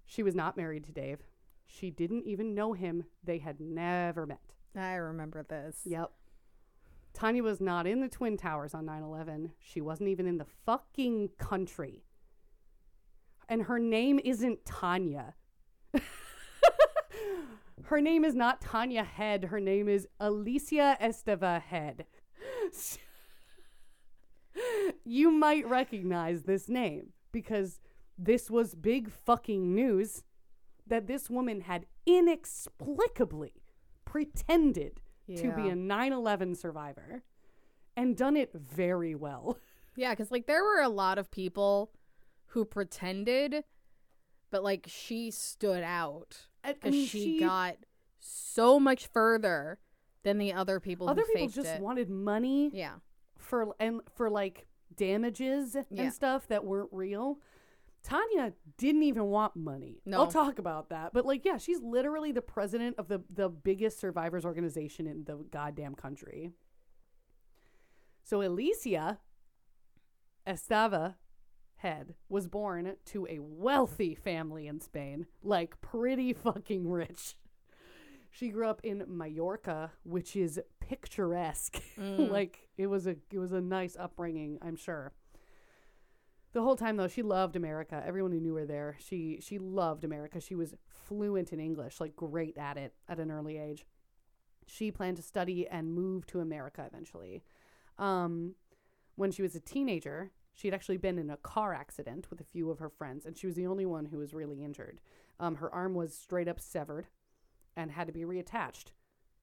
[0.06, 1.20] She was not married to Dave.
[1.66, 3.04] She didn't even know him.
[3.24, 4.56] They had never met.
[4.76, 5.82] I remember this.
[5.86, 6.12] Yep.
[7.14, 9.52] Tanya was not in the Twin Towers on 9 11.
[9.60, 12.04] She wasn't even in the fucking country.
[13.50, 15.36] And her name isn't Tanya.
[17.84, 19.46] her name is not Tanya Head.
[19.46, 22.06] Her name is Alicia Esteve Head.
[25.06, 27.80] you might recognize this name because
[28.18, 30.24] this was big fucking news
[30.86, 33.54] that this woman had inexplicably
[34.06, 35.02] pretended
[35.36, 37.22] to be a 9 11 survivor
[37.98, 39.58] and done it very well.
[40.00, 41.90] Yeah, because like there were a lot of people
[42.48, 43.64] who pretended,
[44.52, 47.78] but like she stood out And, I because mean, she, got
[48.20, 49.80] so much further
[50.24, 51.10] than the other people.
[51.10, 51.82] other people just it.
[51.82, 52.96] wanted money Yeah,
[53.38, 56.04] for and for like damages Yeah.
[56.04, 57.40] and stuff that weren't real.
[58.04, 60.02] Tanya didn't even want money.
[60.06, 60.20] No.
[60.20, 61.12] I'll talk about that.
[61.14, 65.38] But like, yeah, she's literally the president of the the biggest survivors organization in the
[65.52, 66.52] goddamn country.
[68.24, 69.20] So Alicia
[70.46, 71.16] Esteve
[71.78, 77.36] Head was born to a wealthy family in Spain, like pretty fucking rich.
[78.32, 81.82] She grew up in Mallorca, which is picturesque.
[81.98, 82.30] Mm.
[82.30, 85.14] like it was a it was a nice upbringing, I'm sure.
[86.54, 88.04] The whole time though, she loved America.
[88.06, 90.40] Everyone who knew her there, she she loved America.
[90.40, 93.86] She was fluent in English, like great at it at an early age.
[94.68, 97.44] She planned to study and move to America eventually.
[97.98, 98.56] Um,
[99.16, 102.44] when she was a teenager, she had actually been in a car accident with a
[102.44, 105.00] few of her friends, and she was the only one who was really injured.
[105.40, 107.06] Um, her arm was straight up severed
[107.76, 108.86] and had to be reattached.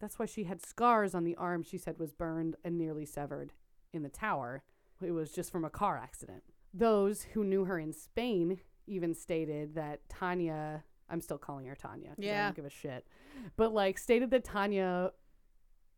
[0.01, 3.53] That's why she had scars on the arm she said was burned and nearly severed
[3.93, 4.65] in the tower.
[5.01, 6.43] It was just from a car accident.
[6.73, 12.09] Those who knew her in Spain even stated that Tanya, I'm still calling her Tanya
[12.17, 12.45] 'cause I Yeah.
[12.47, 13.07] don't give a shit,
[13.55, 15.13] but like stated that Tanya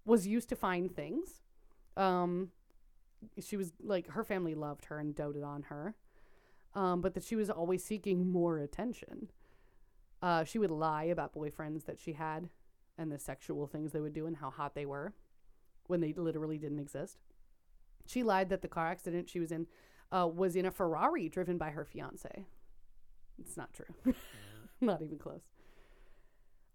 [0.04, 1.40] was used to find things.
[1.96, 2.52] Um,
[3.40, 5.94] she was like her family loved her and doted on her,
[6.74, 9.30] um, but that she was always seeking more attention.
[10.22, 12.48] Uh, she would lie about boyfriends that she had
[12.98, 15.14] and the sexual things they would do and how hot they were
[15.86, 17.18] when they literally didn't exist.
[18.06, 19.66] She lied that the car accident she was in
[20.12, 22.46] uh, was in a Ferrari driven by her fiance.
[23.38, 24.14] It's not true.
[24.80, 25.42] not even close.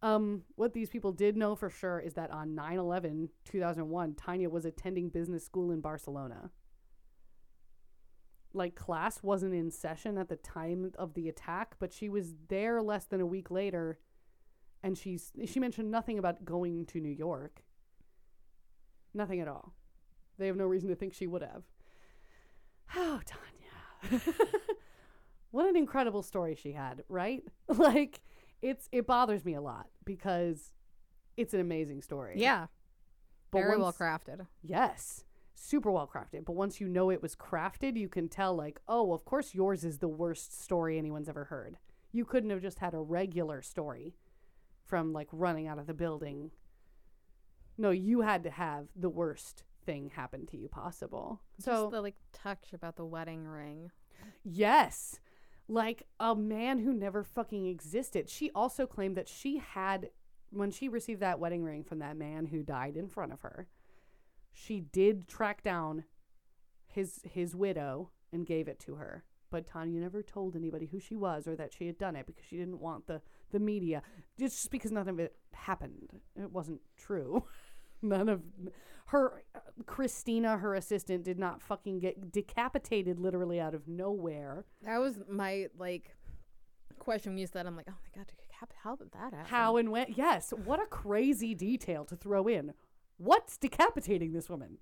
[0.04, 4.50] Um, what these people did know for sure is that on 9 11, 2001, Tanya
[4.50, 6.50] was attending business school in Barcelona.
[8.54, 12.82] Like, class wasn't in session at the time of the attack, but she was there
[12.82, 14.00] less than a week later,
[14.84, 17.64] and she's, she mentioned nothing about going to New York.
[19.14, 19.74] Nothing at all.
[20.38, 21.64] They have no reason to think she would have.
[22.96, 24.22] Oh, Tanya.
[25.52, 27.44] what an incredible story she had, right?
[27.68, 28.22] Like,
[28.62, 30.71] it's it bothers me a lot because
[31.38, 32.36] it's an amazing story.
[32.38, 32.67] Yeah.
[33.52, 34.47] But Very well crafted.
[34.62, 35.24] Yes.
[35.56, 36.45] Super well crafted.
[36.45, 39.84] But once you know it was crafted, you can tell, like, oh, of course yours
[39.84, 41.78] is the worst story anyone's ever heard.
[42.12, 44.15] You couldn't have just had a regular story
[44.86, 46.52] from, like, running out of the building.
[47.78, 51.41] No, you had to have the worst thing happen to you possible.
[51.60, 53.91] So, Just the like touch about the wedding ring.
[54.43, 55.19] Yes.
[55.72, 58.30] Like a man who never fucking existed.
[58.30, 60.10] She also claimed that she had,
[60.50, 63.68] when she received that wedding ring from that man who died in front of her,
[64.52, 66.04] she did track down
[66.88, 69.24] his his widow and gave it to her.
[69.50, 72.46] But Tanya never told anybody who she was or that she had done it because
[72.46, 74.02] she didn't want the, the media.
[74.38, 76.20] It's just because none of it happened.
[76.38, 77.46] It wasn't true.
[78.02, 78.42] None of
[79.08, 79.44] her
[79.86, 84.66] Christina, her assistant, did not fucking get decapitated literally out of nowhere.
[84.84, 86.16] That was my like
[87.00, 89.46] question when you said I'm like, oh my god, how, how did that happen?
[89.46, 90.14] How and when?
[90.16, 92.74] Yes, what a crazy detail to throw in.
[93.18, 94.78] What's decapitating this woman?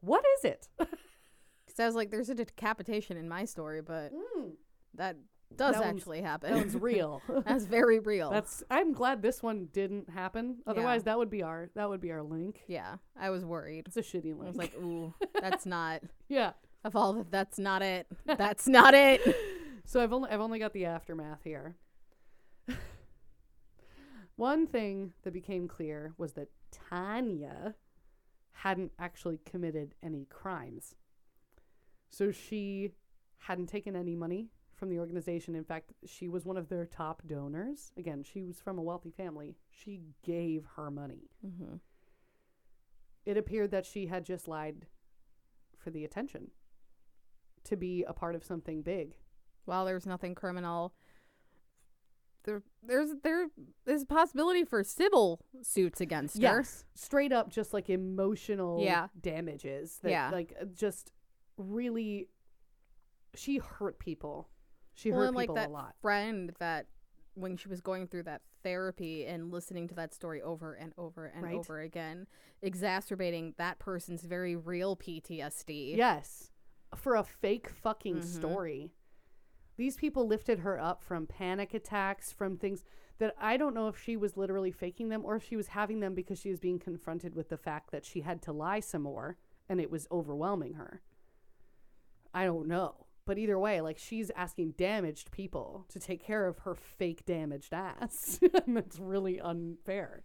[0.00, 0.68] What is it?
[0.78, 4.48] Because I was like, there's a decapitation in my story, but hmm.
[4.94, 5.16] that
[5.56, 6.52] does That actually happen.
[6.52, 7.22] that one's real.
[7.46, 8.30] That's very real.
[8.30, 8.62] That's.
[8.70, 10.58] I'm glad this one didn't happen.
[10.66, 12.62] Otherwise, that would be our that would be our link.
[12.68, 12.96] yeah.
[13.18, 13.84] I was worried.
[13.86, 14.44] It's a shitty link.
[14.44, 16.52] I was like, ooh, that's not yeah.
[16.84, 17.30] of all that.
[17.30, 18.06] That's not it.
[18.26, 19.20] That's not it.
[19.84, 21.76] So I've only I've only got the aftermath here.
[24.36, 27.74] One thing that became clear was that Tanya
[28.52, 30.94] hadn't actually committed any crimes.
[32.10, 32.92] So she
[33.38, 35.54] hadn't taken any money from the organization.
[35.54, 37.92] In fact, she was one of their top donors.
[37.96, 39.56] Again, she was from a wealthy family.
[39.70, 41.30] She gave her money.
[41.44, 41.76] Mm-hmm.
[43.26, 44.86] It appeared that she had just lied
[45.76, 46.50] for the attention
[47.64, 49.16] to be a part of something big.
[49.64, 50.94] While there's nothing criminal,
[52.44, 53.48] there there's there
[53.86, 56.42] is a possibility for civil suits against her.
[56.42, 59.08] Yes, straight up, just like emotional Yeah.
[59.20, 59.98] damages.
[60.02, 60.30] That, Yeah.
[60.30, 61.12] like just
[61.58, 62.28] really,
[63.34, 64.48] she hurt people.
[64.98, 65.94] She Well, hurt like people that a lot.
[66.02, 66.88] friend that
[67.34, 71.26] when she was going through that therapy and listening to that story over and over
[71.26, 71.54] and Right.
[71.54, 72.26] over again,
[72.62, 75.94] exacerbating that person's very real PTSD.
[75.96, 76.50] Yes,
[76.96, 78.24] for a fake fucking Mhm.
[78.24, 78.92] story.
[79.76, 82.82] These people lifted her up from panic attacks, from things
[83.18, 86.00] that I don't know if she was literally faking them or if she was having
[86.00, 89.02] them because she was being confronted with the fact that she had to lie some
[89.02, 89.36] more
[89.68, 91.02] and it was overwhelming her.
[92.34, 93.06] I don't know.
[93.28, 97.74] But either way, like she's asking damaged people to take care of her fake damaged
[97.74, 98.40] ass.
[98.66, 100.22] and that's really unfair.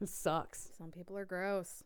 [0.00, 0.70] It sucks.
[0.78, 1.84] Some people are gross.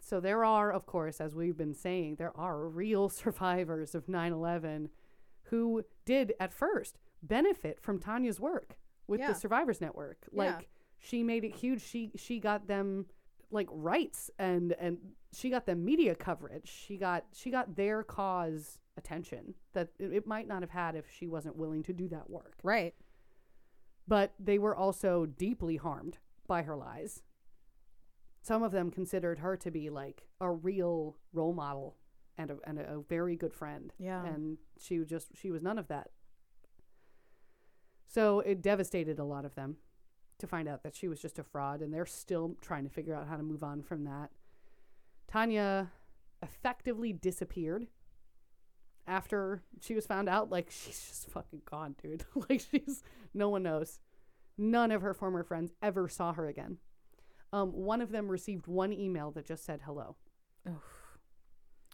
[0.00, 4.32] So there are, of course, as we've been saying, there are real survivors of 9
[4.32, 4.88] 11
[5.50, 9.28] who did at first benefit from Tanya's work with Yeah.
[9.28, 10.26] the Survivors Network.
[10.32, 10.38] Yeah.
[10.56, 11.82] Like she made it huge.
[11.82, 13.04] She she got them
[13.50, 14.96] like rights and and
[15.34, 16.66] she got them media coverage.
[16.66, 21.04] She got she got their cause attention that it, it might not have had if
[21.10, 22.54] she wasn't willing to do that work.
[22.62, 22.94] Right.
[24.08, 27.22] But they were also deeply harmed by her lies.
[28.42, 31.96] Some of them considered her to be like a real role model
[32.38, 33.92] and a, and a, a very good friend.
[33.98, 34.24] Yeah.
[34.24, 36.10] And she just, she was none of that.
[38.06, 39.76] So it devastated a lot of them
[40.38, 43.14] to find out that she was just a fraud, and they're still trying to figure
[43.14, 44.30] out how to move on from that.
[45.26, 45.90] Tanya
[46.42, 47.86] effectively disappeared
[49.06, 50.50] after she was found out.
[50.50, 52.24] Like, she's just fucking gone, dude.
[52.48, 53.02] like, she's,
[53.34, 54.00] no one knows.
[54.58, 56.78] None of her former friends ever saw her again.
[57.52, 60.16] Um, one of them received one email that just said hello.
[60.68, 61.18] Oof.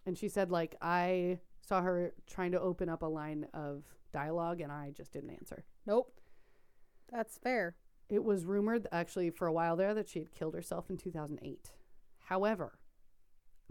[0.07, 4.61] And she said, like, I saw her trying to open up a line of dialogue
[4.61, 5.65] and I just didn't answer.
[5.87, 6.13] Nope.
[7.11, 7.77] That's fair.
[8.09, 11.71] It was rumored, actually, for a while there, that she had killed herself in 2008.
[12.27, 12.79] However,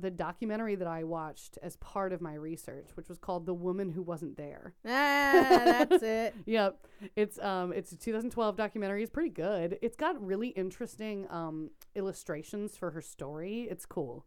[0.02, 3.90] the documentary that I watched as part of my research, which was called "The Woman
[3.92, 6.36] Who Wasn't There," Ah, that's it.
[6.46, 9.04] Yep, it's um, it's a 2012 documentary.
[9.04, 9.78] It's pretty good.
[9.82, 13.68] It's got really interesting um illustrations for her story.
[13.70, 14.26] It's cool,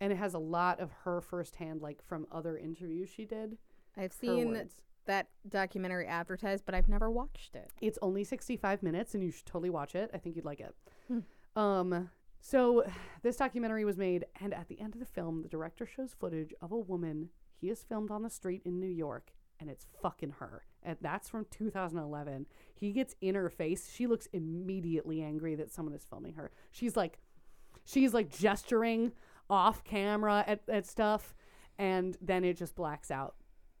[0.00, 3.58] and it has a lot of her firsthand, like from other interviews she did.
[3.96, 4.68] I've seen
[5.06, 7.70] that documentary advertised, but I've never watched it.
[7.80, 10.10] It's only 65 minutes and you should totally watch it.
[10.14, 10.74] I think you'd like it.
[11.08, 11.18] Hmm.
[11.58, 12.10] Um
[12.42, 12.84] so
[13.22, 16.52] this documentary was made and at the end of the film the director shows footage
[16.60, 20.34] of a woman he has filmed on the street in New York and it's fucking
[20.40, 20.64] her.
[20.82, 22.46] And that's from 2011.
[22.74, 23.88] He gets in her face.
[23.94, 26.50] She looks immediately angry that someone is filming her.
[26.72, 27.20] She's like
[27.84, 29.12] she's like gesturing
[29.48, 31.34] off camera at, at stuff
[31.78, 33.34] and then it just blacks out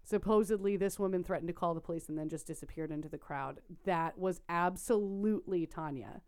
[0.04, 3.60] supposedly this woman threatened to call the police and then just disappeared into the crowd
[3.84, 6.20] that was absolutely tanya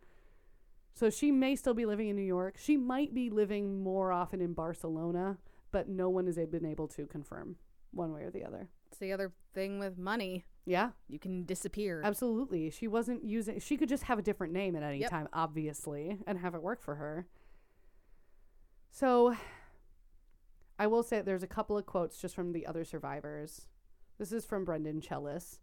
[0.95, 2.55] so she may still be living in new york.
[2.57, 5.37] She might be living more often in barcelona
[5.71, 7.57] but no one has been able to confirm
[7.91, 8.69] one way or the other.
[8.87, 10.45] It's the other thing with money.
[10.65, 10.91] yeah.
[11.09, 12.01] You can disappear.
[12.03, 12.69] absolutely.
[12.69, 15.09] She wasn't using she could just have a different name at any Yep.
[15.09, 17.27] time obviously and have it work for her.
[18.91, 19.35] So
[20.77, 23.67] i will say there's a couple of quotes just from the other survivors.
[24.17, 25.59] This is from brendan chellis.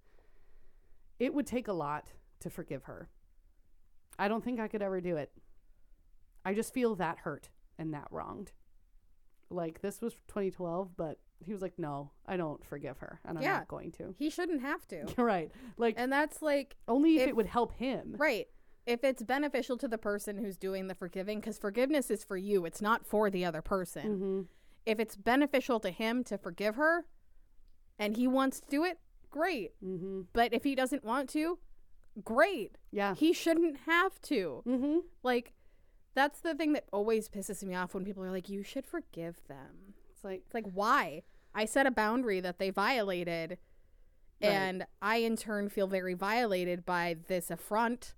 [1.18, 2.09] It would take a lot
[2.40, 3.09] to forgive her
[4.18, 5.31] i don't think i could ever do it
[6.44, 7.48] i just feel that hurt
[7.79, 8.53] and that wronged
[9.51, 13.44] like this was 2012 but he was like no i don't forgive her and i'm
[13.44, 13.59] Yeah.
[13.59, 15.05] not going to he shouldn't have to.
[15.16, 18.14] you're right like And that's like only if, If- it would help him.
[18.18, 18.48] Right.
[18.85, 22.64] If it's beneficial to the person who's doing the forgiving, because forgiveness is for you,
[22.66, 24.03] it's not for the other person.
[24.09, 24.40] Mm-hmm.
[24.87, 27.05] If it's beneficial to him to forgive her
[27.96, 28.98] and he wants to do it,
[29.31, 29.72] great.
[29.85, 30.22] Mm-hmm.
[30.33, 31.59] But if he doesn't want to,
[32.25, 32.77] great.
[32.90, 33.14] Yeah.
[33.14, 34.62] He shouldn't have to.
[34.66, 34.98] Mm-hmm.
[35.22, 35.53] Like,
[36.14, 39.40] that's the thing that always pisses me off when people are like, you should forgive
[39.48, 39.94] them.
[40.11, 41.22] It's like It's like, why?
[41.55, 43.59] I set a boundary that they violated,
[44.42, 44.48] Right.
[44.51, 48.14] and I in turn feel very violated by this affront.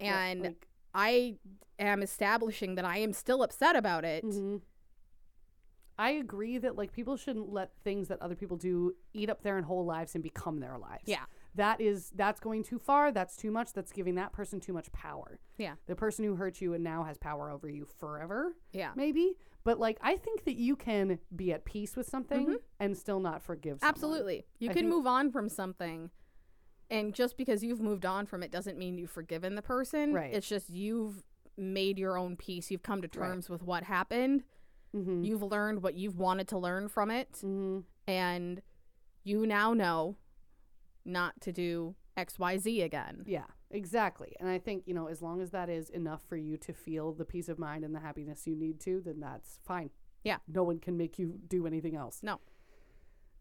[0.00, 1.36] And like, I
[1.78, 4.24] am establishing that I am still upset about it.
[4.24, 4.60] mhm.
[6.00, 9.60] I agree that like people shouldn't let things that other people do eat up their
[9.62, 11.02] whole lives and become their lives.
[11.06, 11.24] Yeah.
[11.54, 13.10] That is that's going too far.
[13.10, 13.72] That's too much.
[13.72, 15.40] That's giving that person too much power.
[15.56, 15.74] Yeah.
[15.86, 18.92] The person who hurt you and now has power over you forever, Yeah.
[18.94, 19.34] maybe.
[19.64, 23.42] But like I think that you can be at peace with something and still not
[23.42, 23.94] forgive someone.
[23.94, 24.04] Mm-hmm.
[24.04, 24.46] Absolutely.
[24.60, 26.10] You I can move on from something.
[26.90, 30.14] And just because you've moved on from it doesn't mean you've forgiven the person.
[30.14, 30.32] Right.
[30.32, 31.22] It's just you've
[31.56, 32.70] made your own peace.
[32.70, 33.26] You've come to Right.
[33.26, 34.44] terms with what happened.
[34.96, 35.24] Mm-hmm.
[35.24, 37.32] You've learned what you've wanted to learn from it.
[37.32, 37.80] mm-hmm.
[38.06, 38.62] And
[39.24, 40.16] you now know
[41.08, 43.24] not to do XYZ again.
[43.26, 44.34] Yeah, exactly.
[44.38, 47.12] And I think, you know, as long as that is enough for you to feel
[47.12, 49.90] the peace of mind and the happiness you need to, then that's fine.
[50.24, 50.38] Yeah.
[50.46, 52.20] No one can make you do anything else.
[52.22, 52.40] No.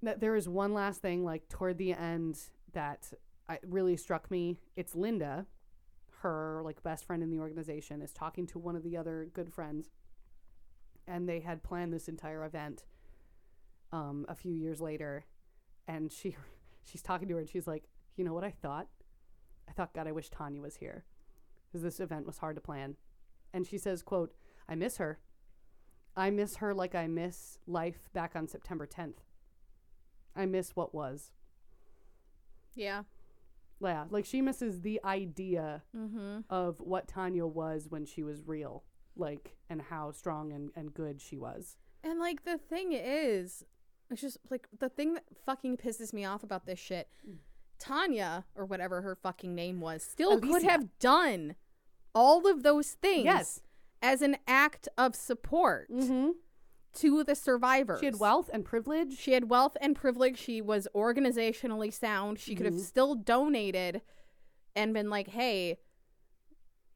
[0.04, 2.40] Th- There is one last thing, like toward the end,
[2.74, 3.12] that
[3.50, 4.60] I, really struck me.
[4.76, 5.48] It's Linda,
[6.22, 9.52] her like best friend in the organization, is talking to one of the other good
[9.52, 9.90] friends,
[11.08, 12.86] and they had planned this entire event.
[13.94, 15.24] Um, a few years later,
[15.88, 16.36] and she,
[16.88, 18.88] she's talking to her, and she's like, "You know what I thought?
[19.70, 21.04] I thought, God, I wish Tanya was here,
[21.68, 22.96] because this event was hard to plan."
[23.54, 24.34] And she says, "quote
[24.70, 25.20] I miss her.
[26.16, 29.24] I miss her like I miss life back on September 10th.
[30.36, 31.32] I miss what was."
[32.76, 33.04] Yeah.
[33.80, 36.40] Yeah, like she misses the idea Mm-hmm.
[36.50, 38.84] of what Tanya was when she was real,
[39.16, 41.78] like, and how strong and, and good she was.
[42.04, 43.64] And like the thing is,
[44.10, 47.10] it's just like the thing that fucking pisses me off about this shit.
[47.80, 51.56] Tanya or whatever her fucking name was still could have done
[52.16, 53.62] all of those things Yes.
[54.02, 56.32] as an act of support Mm-hmm.
[56.94, 58.00] to the survivors.
[58.00, 59.16] She had wealth and privilege.
[59.18, 60.40] She had wealth and privilege.
[60.40, 62.40] She was organizationally sound.
[62.40, 62.80] She could have Mhm.
[62.80, 64.02] still donated
[64.76, 65.78] and been like, "Hey,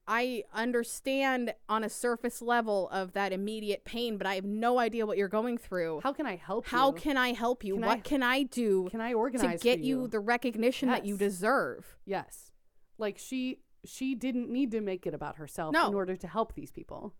[0.07, 5.05] I understand on a surface level of that immediate pain, but I have no idea
[5.05, 6.01] what you're going through.
[6.03, 6.93] How can I help How you?
[6.97, 7.75] can I help you?
[7.75, 10.89] Can what I- can I do can I organize to get for you the recognition
[10.89, 12.51] that you deserve?" Yes.
[12.97, 15.87] Like she she didn't need to make it about herself No.
[15.87, 17.13] in order to help these people.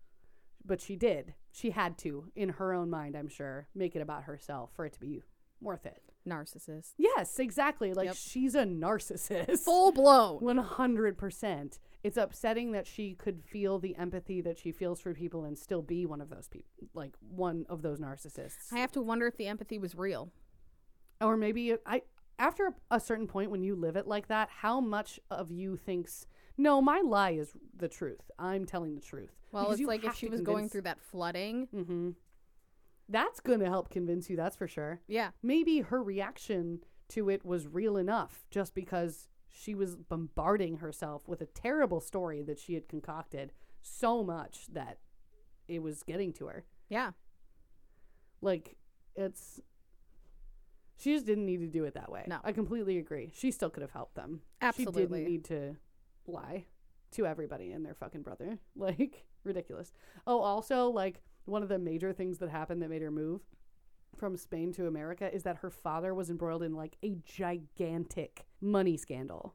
[0.64, 1.34] But she did.
[1.50, 4.92] She had to, in her own mind, I'm sure, make it about herself for it
[4.92, 5.22] to be
[5.60, 6.11] worth it.
[6.28, 6.92] Narcissist.
[6.98, 7.92] Yes, exactly.
[7.94, 8.16] Like Yep.
[8.16, 9.60] she's a narcissist.
[9.60, 10.40] Full blown.
[10.40, 11.78] 100%.
[12.04, 15.82] It's upsetting that she could feel the empathy that she feels for people and still
[15.82, 18.72] be one of those people, like one of those narcissists.
[18.72, 20.32] I have to wonder if the empathy was real.
[21.20, 22.02] or maybe I
[22.38, 26.26] after a certain point when you live it like that, how much of you thinks
[26.58, 28.30] no, my lie is the truth.
[28.38, 29.30] I'm telling the truth.
[29.52, 31.68] Well, Because it's like if have she to was going convince- through that flooding.
[31.74, 32.10] Mm-hmm.
[33.12, 35.00] That's going to help convince you, that's for sure.
[35.06, 35.30] Yeah.
[35.42, 41.42] Maybe her reaction to it was real enough just because she was bombarding herself with
[41.42, 43.52] a terrible story that she had concocted
[43.82, 44.98] so much that
[45.68, 46.64] it was getting to her.
[46.88, 47.10] Yeah.
[48.40, 48.76] Like,
[49.14, 49.60] it's.
[50.96, 52.24] She just didn't need to do it that way.
[52.26, 52.38] No.
[52.44, 53.30] I completely agree.
[53.34, 54.40] She still could have helped them.
[54.60, 55.02] Absolutely.
[55.02, 55.76] She didn't need to
[56.26, 56.64] lie
[57.12, 58.58] to everybody and their fucking brother.
[58.76, 59.92] Like, ridiculous.
[60.26, 63.42] Oh, also, like, one of the major things that happened that made her move
[64.16, 68.96] from Spain to America is that her father was embroiled in, like, a gigantic money
[68.96, 69.54] scandal.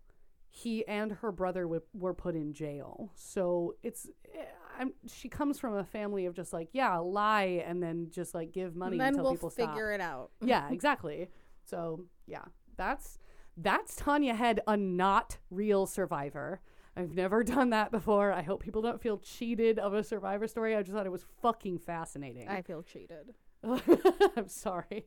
[0.50, 3.12] He and her brother w- were put in jail.
[3.16, 4.46] So it's, eh,
[4.80, 8.52] I'm, she comes from a family of just like, yeah, lie and then just like
[8.52, 10.32] give money then until we'll people stop figure it out.
[10.42, 11.30] yeah, exactly.
[11.64, 12.46] So yeah,
[12.78, 13.20] that's
[13.58, 16.62] that's Tanya Head, a not real survivor.
[16.98, 18.34] I've never done that before.
[18.34, 20.76] I hope people don't feel cheated of a survivor story.
[20.76, 22.48] I just thought it was fucking fascinating.
[22.50, 23.36] I feel cheated.
[23.64, 25.06] I'm sorry.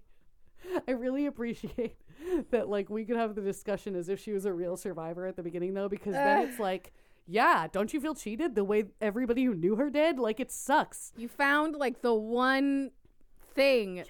[0.86, 1.96] I really appreciate
[2.50, 5.36] that like we could have the discussion as if she was a real survivor at
[5.36, 6.92] the beginning though, because then it's like,
[7.26, 10.18] yeah, don't you feel cheated the way everybody who knew her did?
[10.18, 11.12] Like it sucks.
[11.16, 12.90] You found like the one
[13.54, 14.06] thing Yes.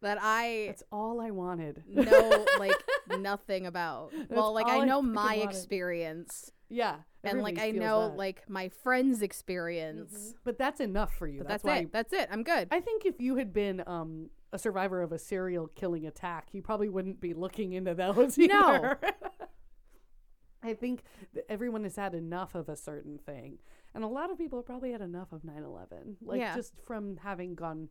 [0.00, 1.82] That I That's all I wanted.
[1.88, 2.76] know like
[3.18, 4.12] nothing about.
[4.28, 5.50] well, like all I I know fucking my wanted.
[5.50, 6.96] experience Yeah.
[7.24, 8.08] and like I everybody feels know that.
[8.10, 8.18] Mm-hmm.
[8.18, 10.34] like my friend's experience.
[10.44, 11.38] But that's enough for you.
[11.38, 11.92] But that's, that's, why it.
[11.92, 12.28] That's it.
[12.30, 12.68] I'm good.
[12.70, 16.62] I think if you had been um, a survivor of a serial killing attack, you
[16.62, 18.52] probably wouldn't be looking into those either.
[18.54, 18.94] No.
[20.62, 21.02] I think
[21.34, 23.58] that everyone has had enough of a certain thing.
[23.94, 26.16] And a lot of people have probably had enough of 9 11.
[26.20, 26.54] Like, Yeah.
[26.56, 27.88] just from having gone,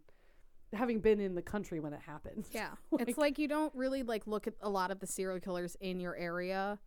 [0.73, 2.49] having been in the country when it happens.
[2.51, 2.71] yeah.
[2.91, 5.75] Like- it's like you don't really like look at a lot of the serial killers
[5.79, 6.79] in your area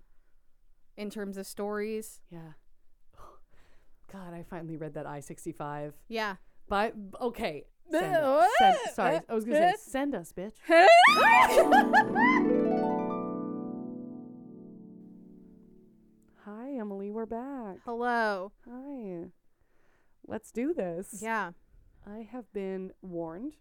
[0.97, 2.20] in terms of stories.
[2.31, 2.53] Yeah.
[4.12, 5.95] God, I finally read that I 65.
[6.09, 6.37] Yeah.
[6.68, 7.64] But, okay.
[7.91, 8.49] Send, us.
[8.59, 10.53] Send, sorry, I was to say, send us, bitch.
[16.45, 17.11] Hi, Emily.
[17.11, 17.78] We're back.
[17.85, 18.53] Hello.
[18.68, 19.26] Hi.
[20.26, 21.20] Let's do this.
[21.22, 21.53] Yeah.
[22.07, 23.57] I have been warned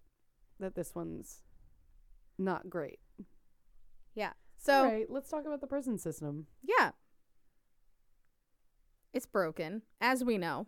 [0.60, 1.42] that this one's
[2.38, 3.00] not great.
[4.16, 4.32] Yeah.
[4.58, 6.48] So, All right, let's talk about the prison system.
[6.64, 6.92] yeah.
[9.14, 10.68] It's broken, as we know.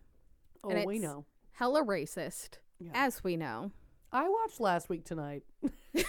[0.63, 1.25] Oh, And we it's- know.
[1.53, 2.91] Hella racist, Yeah.
[2.95, 3.71] as we know.
[4.11, 5.43] I watched last week tonight.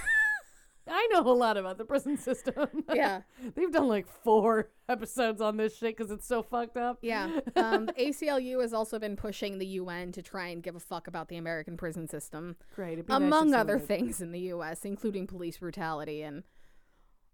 [0.89, 2.85] I know a lot about the prison system.
[2.93, 3.23] Yeah.
[3.55, 6.99] They've done like four episodes on this shit because it's so fucked up.
[7.03, 7.41] Yeah.
[7.57, 11.29] Um, ACLU has also been pushing the UN to try and give a fuck about
[11.29, 12.99] the American prison system, Great.
[13.09, 16.43] Nice among someone other things in the US, including police brutality and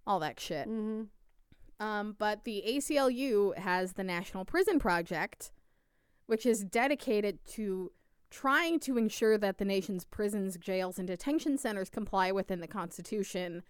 [0.06, 0.68] all that shit.
[0.68, 1.08] Mhm.
[1.80, 5.52] Um, but the ACLU has the National Prison Project,
[6.26, 7.92] which is dedicated to
[8.30, 13.62] trying to ensure that the nation's prisons, jails, and detention centers comply within the Constitution,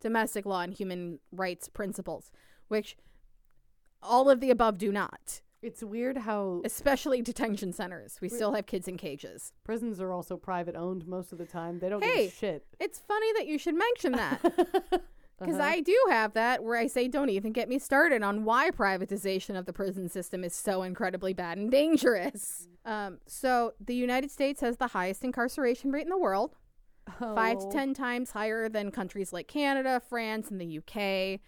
[0.00, 2.30] domestic law, and human rights principles,
[2.68, 2.96] which
[4.02, 8.18] all of the above do not, It's weird how especially detention centers.
[8.20, 9.52] We still have kids in cages.
[9.62, 11.78] prisons are also private owned most of the time.
[11.80, 12.26] They don't give Hey.
[12.28, 12.64] a shit.
[12.80, 14.40] It's funny that you should mention that.
[15.40, 15.68] Because Uh-huh.
[15.68, 19.58] I do have that where I say, don't even get me started on why privatization
[19.58, 22.68] of the prison system is so incredibly bad and dangerous.
[22.84, 26.56] Um, so, the United States has the highest incarceration rate in the world,
[27.18, 27.70] five to Oh.
[27.72, 31.40] 10 times higher than countries like Canada, France, and the UK.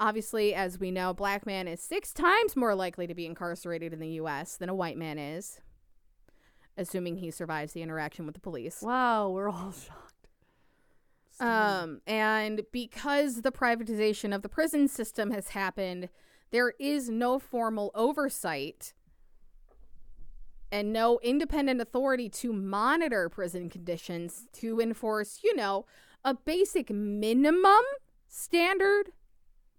[0.00, 4.00] Obviously, as we know, black man is six times more likely to be incarcerated in
[4.00, 5.60] the US than a white man is,
[6.76, 8.80] assuming he survives the interaction with the police.
[8.82, 10.09] Wow, we're all shocked.
[11.40, 16.08] Um, and because the privatization of the prison system has happened,
[16.50, 18.92] there is no formal oversight
[20.72, 25.86] and no independent authority to monitor prison conditions to enforce, you know,
[26.24, 27.82] a basic minimum
[28.28, 29.12] standard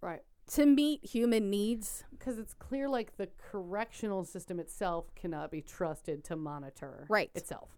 [0.02, 0.22] right.
[0.52, 2.04] to meet human needs.
[2.12, 7.32] Because it's clear like the correctional system itself cannot be trusted to monitor Right.
[7.36, 7.70] itself.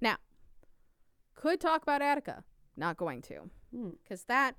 [0.00, 0.16] Now,
[1.34, 2.44] could talk about Attica,
[2.78, 3.50] not going to.
[3.72, 3.90] Hmm.
[4.02, 4.56] because that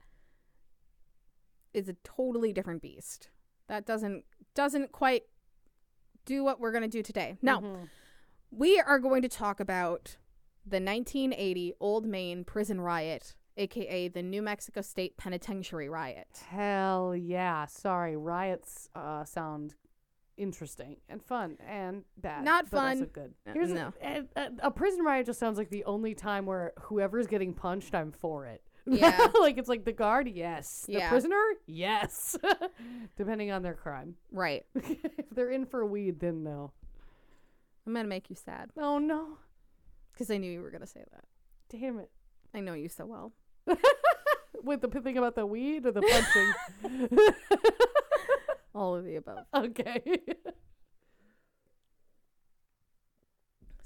[1.74, 3.30] is a totally different beast.
[3.68, 4.24] That doesn't
[4.56, 5.24] doesn't quite
[6.26, 7.38] do what we're going to do today.
[7.42, 7.90] No, Mhm.
[8.52, 10.18] we are going to talk about
[10.66, 16.44] the 1980 Old Main prison riot, aka the New Mexico State Penitentiary riot.
[16.50, 17.66] Hell yeah.
[17.68, 19.76] Sorry, riots uh, sound
[20.40, 22.44] interesting and fun and bad.
[22.44, 23.10] Not but also fun.
[23.14, 23.34] good.
[23.48, 23.94] Uh, Here's no.
[24.02, 27.94] a, a, a prison riot just sounds like the only time where whoever's getting punched,
[27.94, 28.64] I'm for it.
[28.86, 29.28] Yeah.
[29.40, 30.86] like it's like the guard, yes.
[30.88, 31.10] The Yeah.
[31.10, 32.36] prisoner, yes.
[33.18, 34.16] Depending on their crime.
[34.32, 34.66] Right.
[34.76, 36.72] if they're in for weed, then no.
[37.86, 39.38] I'm going to make you sad Oh no.
[40.14, 41.26] because I knew you were going to say that.
[41.70, 42.10] Damn it.
[42.54, 43.34] I know you so well.
[44.64, 47.20] With the thing about the weed or the punching?
[48.74, 49.46] All of the above.
[49.54, 50.02] okay.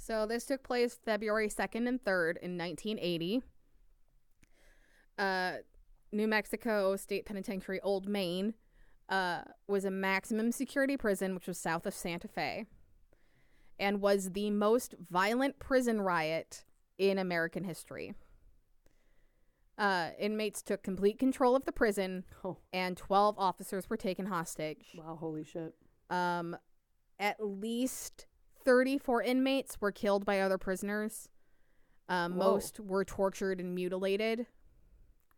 [0.04, 3.42] So this took place February 2nd and 3rd in 1980.
[5.18, 5.54] Uh,
[6.12, 8.54] New Mexico State Penitentiary Old Main
[9.08, 12.66] uh, was a maximum security prison, which was south of Santa Fe,
[13.80, 16.66] and was the most violent prison riot
[16.98, 18.14] in American history.
[19.78, 24.94] Uh, inmates took complete control of the prison, Oh, and 12 officers were taken hostage.
[24.96, 25.74] wow, holy shit.
[26.12, 26.56] Um,
[27.20, 28.28] at least
[28.66, 31.28] 34 inmates were killed by other prisoners.
[32.08, 34.46] Um, most were tortured and mutilated.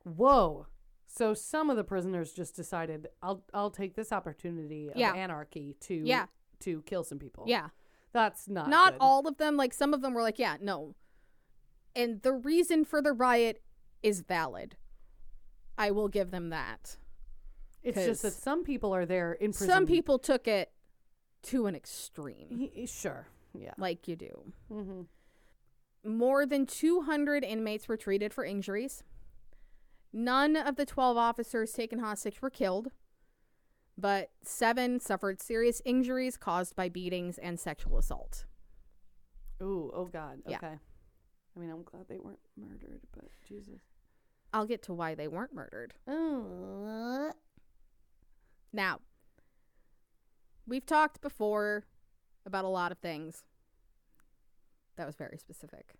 [0.04, 0.68] Whoa.
[1.08, 5.14] So some of the prisoners just decided I'll I'll take this opportunity of Yeah.
[5.14, 6.26] anarchy to Yeah.
[6.62, 7.46] to kill some people.
[7.48, 7.70] Yeah.
[8.12, 8.98] That's not Not good.
[9.02, 9.56] all of them.
[9.58, 10.96] Like some of them were like, yeah, no.
[11.96, 13.62] And the reason for the riot
[14.06, 14.76] is valid.
[15.78, 16.98] I will give them that.
[17.84, 19.68] It's just that some people are there in prison.
[19.68, 20.72] Some people took it
[21.44, 23.28] to an extreme, He- sure.
[23.54, 23.74] Yeah.
[23.78, 24.54] like you do.
[24.72, 25.02] Mm-hmm.
[26.18, 29.04] More than 200 inmates were treated for injuries.
[30.14, 32.90] None of the 12 officers taken hostage were killed,
[33.98, 38.46] but seven suffered serious injuries caused by beatings and sexual assault.
[39.62, 40.42] Ooh, oh God.
[40.48, 40.58] Yeah.
[40.58, 40.76] Okay.
[41.56, 43.82] I mean, I'm glad they weren't murdered, but Jesus.
[44.56, 45.96] I'll get to why they weren't murdered.
[46.08, 47.34] Oh.
[48.72, 49.02] Now,
[50.66, 51.84] we've talked before
[52.46, 53.44] about a lot of things.
[54.96, 55.96] That was very specific.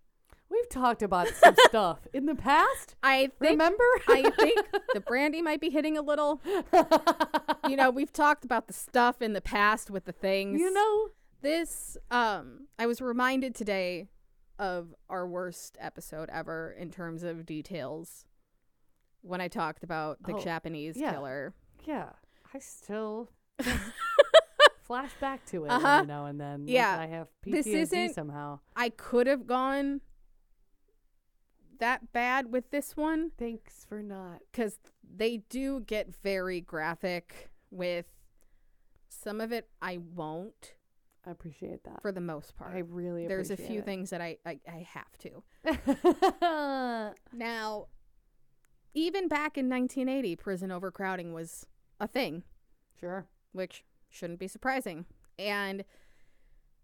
[0.50, 2.96] We've talked about some stuff in the past.
[3.04, 3.84] I think Remember?
[4.08, 6.42] I think the brandy might be hitting a little.
[7.68, 10.60] You know, we've talked about the stuff in the past with the things.
[10.60, 11.10] you know.
[11.42, 14.08] this um I was reminded today
[14.60, 18.24] of our worst episode ever in terms of details
[19.26, 21.12] when I talked about the Oh, Japanese yeah.
[21.14, 21.54] killer.
[21.86, 22.10] Yeah.
[22.54, 23.30] I still
[24.84, 25.88] flash back to it Uh-huh.
[25.88, 26.66] every now and then.
[26.68, 26.98] Yeah.
[27.00, 28.60] I have PTSD This isn't- somehow.
[28.76, 30.02] I could have gone
[31.80, 34.40] that bad with this one Thanks for not.
[34.52, 38.06] because they do get very graphic with
[39.10, 39.68] some of it.
[39.82, 40.76] I won't
[41.26, 42.02] I appreciate that.
[42.02, 42.74] for the most part.
[42.76, 43.86] I really There's a few it.
[43.86, 45.44] things that I, I, I have to.
[47.34, 47.88] Now,
[48.96, 51.68] even back in 1980, prison overcrowding was
[52.00, 52.44] a thing,
[53.00, 53.28] sure.
[53.52, 55.06] which shouldn't be surprising.
[55.38, 55.84] And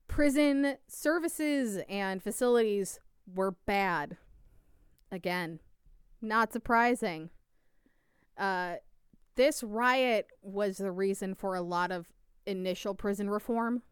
[0.08, 3.00] prison services and facilities
[3.34, 4.18] were bad.
[5.10, 5.60] Again,
[6.22, 7.30] not surprising.
[8.38, 8.76] Uh,
[9.36, 12.08] this riot was the reason for a lot of
[12.46, 13.84] initial prison reform.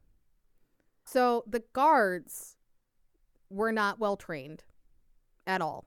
[1.06, 2.58] So the guards
[3.50, 4.64] were not well trained
[5.48, 5.86] at all.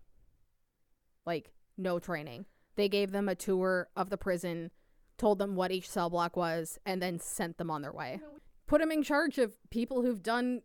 [1.27, 1.53] Like,
[1.83, 2.47] no training.
[2.77, 4.71] They gave them a tour of the prison,
[5.19, 8.21] told them what each cell block was, and then sent them on their way.
[8.67, 10.63] Put them in charge of people who've done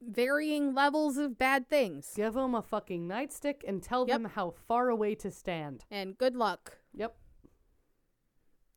[0.00, 2.10] varying levels of bad things.
[2.14, 4.14] Give them a fucking nightstick and tell Yep.
[4.22, 5.84] them how far away to stand.
[5.90, 6.78] And good luck.
[6.94, 7.16] Yep.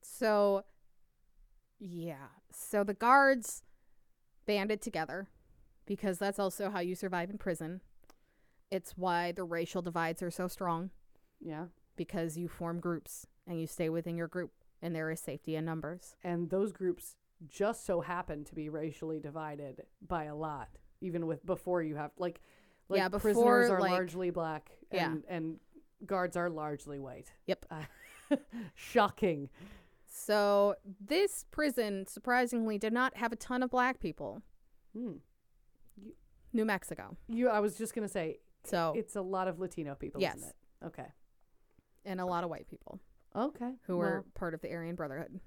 [0.01, 0.63] So,
[1.79, 2.27] yeah.
[2.51, 3.63] So the guards
[4.45, 5.29] banded together
[5.85, 7.81] because that's also how you survive in prison.
[8.71, 10.91] It's why the racial divides are so strong
[11.41, 11.65] Yeah.
[11.95, 15.65] because you form groups and you stay within your group and there is safety in
[15.65, 16.15] numbers.
[16.23, 17.15] And those groups
[17.47, 20.69] just so happen to be racially divided by a lot,
[21.01, 22.41] even with before you have like,
[22.89, 25.11] like Yeah, before, prisoners are like- largely black Yeah.
[25.11, 25.59] and and
[26.05, 27.31] guards are largely white.
[27.47, 27.65] Yep.
[27.71, 28.35] Uh,
[28.75, 29.49] shocking.
[30.11, 34.41] So this prison surprisingly did not have a ton of black people.
[34.97, 35.13] Hmm.
[36.53, 37.15] New Mexico.
[37.27, 40.37] You I was just going to say So, it's a lot of Latino people, Yes.
[40.37, 40.55] isn't it?
[40.87, 41.05] Okay.
[42.05, 42.99] And a lot of white people
[43.35, 43.75] Okay.
[43.83, 45.39] who Well- were part of the Aryan Brotherhood.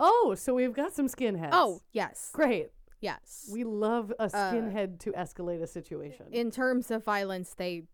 [0.00, 1.50] Oh, so we've got some skinheads.
[1.52, 2.30] Oh, yes.
[2.32, 2.70] great.
[3.00, 3.48] Yes.
[3.52, 6.26] We love a Uh, skinhead to escalate a situation.
[6.32, 7.86] in terms of violence, they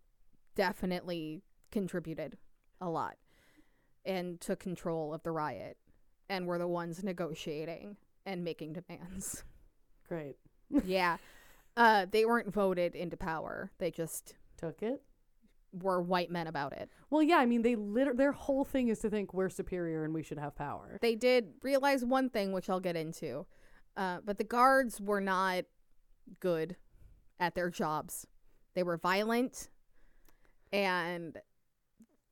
[0.54, 2.38] definitely contributed
[2.80, 3.16] a lot
[4.04, 5.76] and took control of the riot
[6.28, 7.96] and were the ones negotiating
[8.26, 9.44] and making demands.
[10.08, 10.36] great.
[10.84, 11.16] yeah.
[11.74, 13.70] Uh, they weren't voted into power.
[13.78, 15.02] They just Took it.
[15.72, 16.90] Were white men about it.
[17.10, 20.12] Well, yeah, I mean, they liter- their whole thing is to think we're superior and
[20.12, 20.98] we should have power.
[21.00, 23.46] They did realize one thing, which I'll get into,
[23.96, 25.64] uh, but the guards were not
[26.40, 26.76] good
[27.40, 28.26] at their jobs.
[28.74, 29.68] They were violent
[30.72, 31.38] and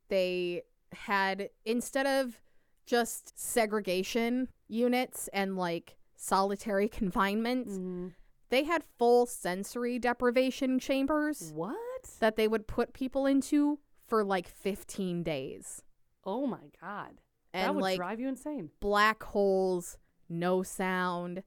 [0.08, 0.62] they
[0.92, 2.40] had, instead of
[2.86, 8.14] just segregation units and like solitary confinement, Mhm.
[8.50, 11.76] they had full sensory deprivation chambers What?
[12.20, 15.82] That they would put people into for like 15 days.
[16.24, 17.20] Oh my god.
[17.52, 18.70] And that would like drive you insane.
[18.80, 19.98] black holes,
[20.28, 21.42] no sound,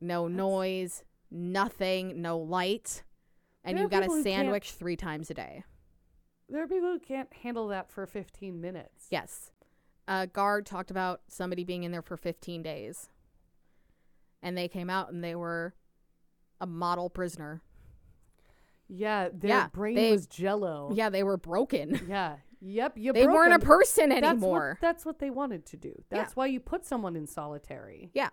[0.00, 3.02] no That's- noise, nothing, no light.
[3.64, 5.64] And There you got a sandwich three times a day.
[6.48, 9.06] There are people who can't handle that for 15 minutes.
[9.10, 9.50] Yes.
[10.06, 13.08] a guard talked about somebody being in there for 15 days.
[14.42, 15.74] And they came out and they were
[16.60, 17.62] a model prisoner.
[18.88, 20.90] Yeah, their Yeah, brain they- was jello.
[20.94, 22.00] Yeah, they were broken.
[22.08, 22.36] Yeah.
[22.66, 22.96] Yep.
[22.96, 24.78] You they broke weren't a person That's anymore.
[24.80, 25.90] what, that's what they wanted to do.
[26.10, 26.18] Yeah.
[26.18, 28.10] That's why you put someone in solitary.
[28.14, 28.30] Yeah.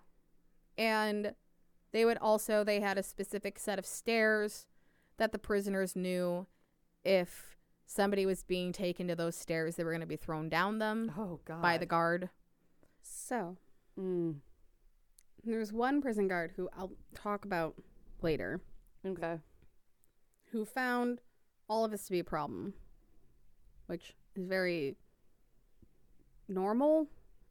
[0.77, 1.33] And
[1.91, 4.67] they would also they had a specific set of stairs
[5.17, 6.47] that the prisoners knew
[7.03, 10.79] if somebody was being taken to those stairs they were going to be thrown down
[10.79, 11.61] them Oh God.
[11.61, 12.29] by the guard
[13.01, 13.57] So
[13.99, 14.35] Mm,
[15.43, 17.75] there's one prison guard who I'll talk about
[18.21, 18.61] later
[19.05, 19.39] okay.
[20.51, 21.21] Who found
[21.67, 22.73] all of this to be a problem,
[23.87, 24.95] which is very
[26.47, 27.07] normal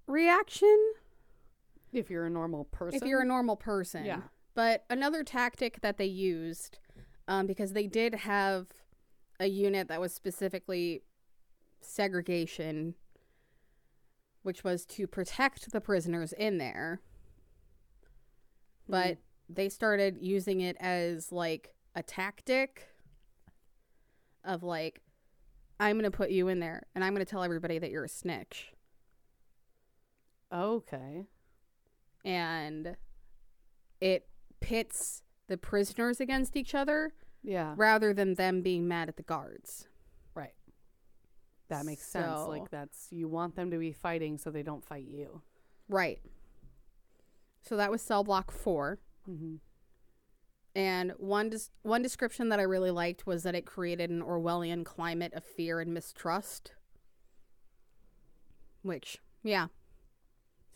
[0.07, 0.93] reaction
[1.93, 3.01] If you're a normal person.
[3.03, 4.05] if you're a normal person.
[4.05, 4.21] Yeah.
[4.55, 6.79] But another tactic that they used,
[7.29, 8.67] um, because they did have
[9.39, 11.03] a unit that was specifically
[11.81, 12.95] segregation,
[14.43, 17.01] which was to protect the prisoners in there.
[18.89, 22.89] But they started using it as like a tactic
[24.45, 25.01] of like,
[25.79, 28.05] I'm going to put you in there and I'm going to tell everybody that you're
[28.05, 28.73] a snitch.
[30.53, 31.27] Okay.
[32.25, 32.97] and
[34.01, 34.27] it
[34.61, 37.13] pits the prisoners against each other
[37.43, 37.75] Yeah.
[37.77, 39.89] rather than them being mad at the guards.
[40.35, 40.55] Right.
[41.69, 42.41] That makes sense.
[42.49, 45.43] Like that's you want them to be fighting so they don't fight you.
[45.89, 46.21] Right.
[47.63, 48.99] So that was cell block 4
[49.31, 49.57] Mm-hmm.
[50.75, 54.85] And one des- one description that I really liked was that it created an Orwellian
[54.85, 56.73] climate of fear and mistrust.
[58.83, 59.67] Which, yeah,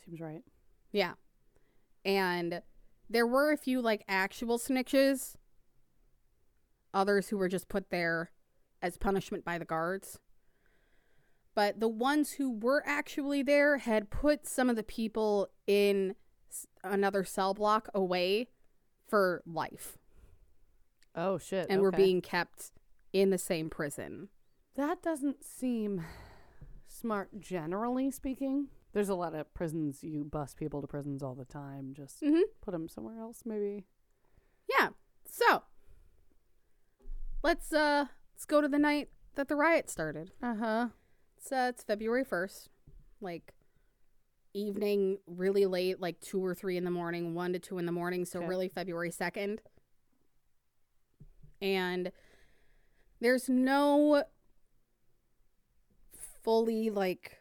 [0.04, 0.42] Seems right.
[0.92, 1.14] yeah.
[2.04, 2.60] And
[3.08, 5.36] there were a few like actual snitches,
[6.92, 8.30] others who were just put there
[8.82, 10.18] as punishment by the guards.
[11.54, 16.16] But the ones who were actually there had put some of the people in
[16.82, 18.48] another cell block away
[19.08, 19.98] for life
[21.14, 21.66] Oh shit.
[21.70, 22.72] and we're being kept
[23.12, 24.28] in the same prison.
[24.76, 26.02] That doesn't seem
[26.88, 28.68] smart generally speaking.
[28.92, 31.94] There's a lot of prisons you bust people to prisons all the time.
[31.94, 32.42] Just Mhm.
[32.60, 33.84] put them somewhere else maybe.
[34.68, 34.90] Yeah.
[35.26, 35.62] So,
[37.42, 40.32] let's uh let's go to the night that the riot started.
[40.42, 40.88] Uh-huh.
[41.52, 42.70] Uh, it's February first,
[43.20, 43.52] like
[44.54, 47.92] evening, really late, like two or three in the morning, one to two in the
[47.92, 48.24] morning.
[48.24, 48.48] So Okay.
[48.48, 49.60] really February second,
[51.60, 52.10] and
[53.20, 54.24] there's no
[56.42, 57.38] fully like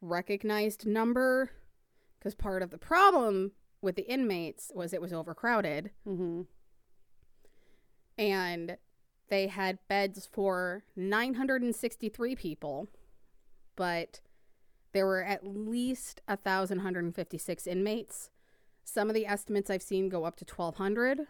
[0.00, 1.50] recognized number
[2.18, 6.42] because part of the problem with the inmates was it was overcrowded Mm-hmm.
[8.18, 8.76] and
[9.28, 12.88] they had beds for 963 people,
[13.76, 14.20] but
[14.92, 18.30] there were at least 1,156 inmates.
[18.84, 21.26] Some of the estimates I've seen go up to 1,200,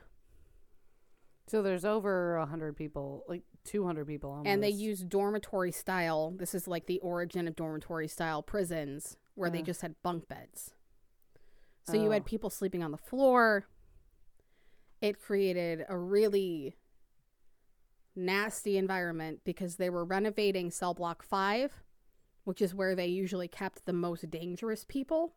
[1.46, 4.46] So there's over a hundred people, like two hundred people almost.
[4.48, 6.30] and they use dormitory style.
[6.30, 9.64] This is like the origin of dormitory style prisons, where they Uh.
[9.64, 10.74] just had bunk beds.
[11.82, 12.24] So you had Oh.
[12.24, 13.66] people sleeping on the floor.
[15.00, 16.76] It created a really
[18.14, 21.82] nasty environment because they were renovating cell block 5,
[22.44, 25.34] which is where they usually kept the most dangerous people,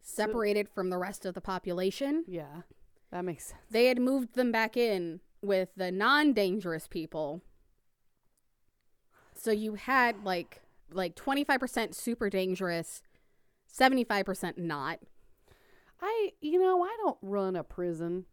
[0.00, 2.24] separated from the rest of the population.
[2.26, 2.62] Yeah.
[3.10, 3.60] That makes sense.
[3.70, 7.42] They had moved them back in with the non-dangerous people.
[9.34, 13.02] So you had like like 25% super dangerous,
[13.72, 15.00] 75% not.
[16.00, 18.24] I you know, I don't run a prison.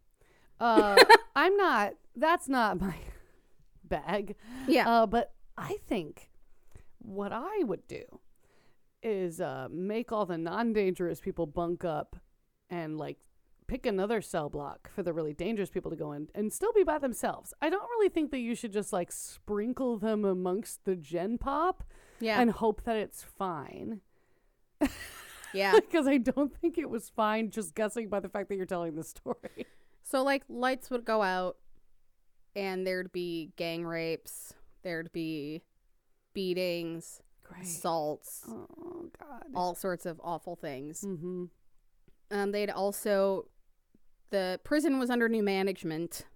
[0.58, 0.96] Uh
[1.36, 2.96] I'm not that's not my
[3.84, 4.36] bag.
[4.66, 4.88] Yeah.
[4.88, 6.29] Uh but I think
[7.00, 8.04] what I would do
[9.02, 12.16] is uh make all the non-dangerous people bunk up
[12.68, 13.18] and like
[13.70, 16.82] pick another cell block for the really dangerous people to go in and still be
[16.82, 17.54] by themselves.
[17.62, 21.84] I don't really think that you should just like sprinkle them amongst the gen pop
[22.18, 22.40] yeah.
[22.40, 24.00] and hope that it's fine.
[25.54, 25.74] yeah.
[25.76, 28.96] because I don't think it was fine just guessing by the fact that you're telling
[28.96, 29.36] the story.
[30.02, 31.58] So like lights would go out
[32.56, 35.62] and there'd be gang rapes, there'd be
[36.40, 37.62] beatings, Great.
[37.64, 39.44] assaults, Oh God.
[39.54, 41.02] all sorts of awful things.
[41.04, 41.44] Mm-hmm.
[42.30, 43.46] Um they'd also
[44.30, 46.26] the prison was under new management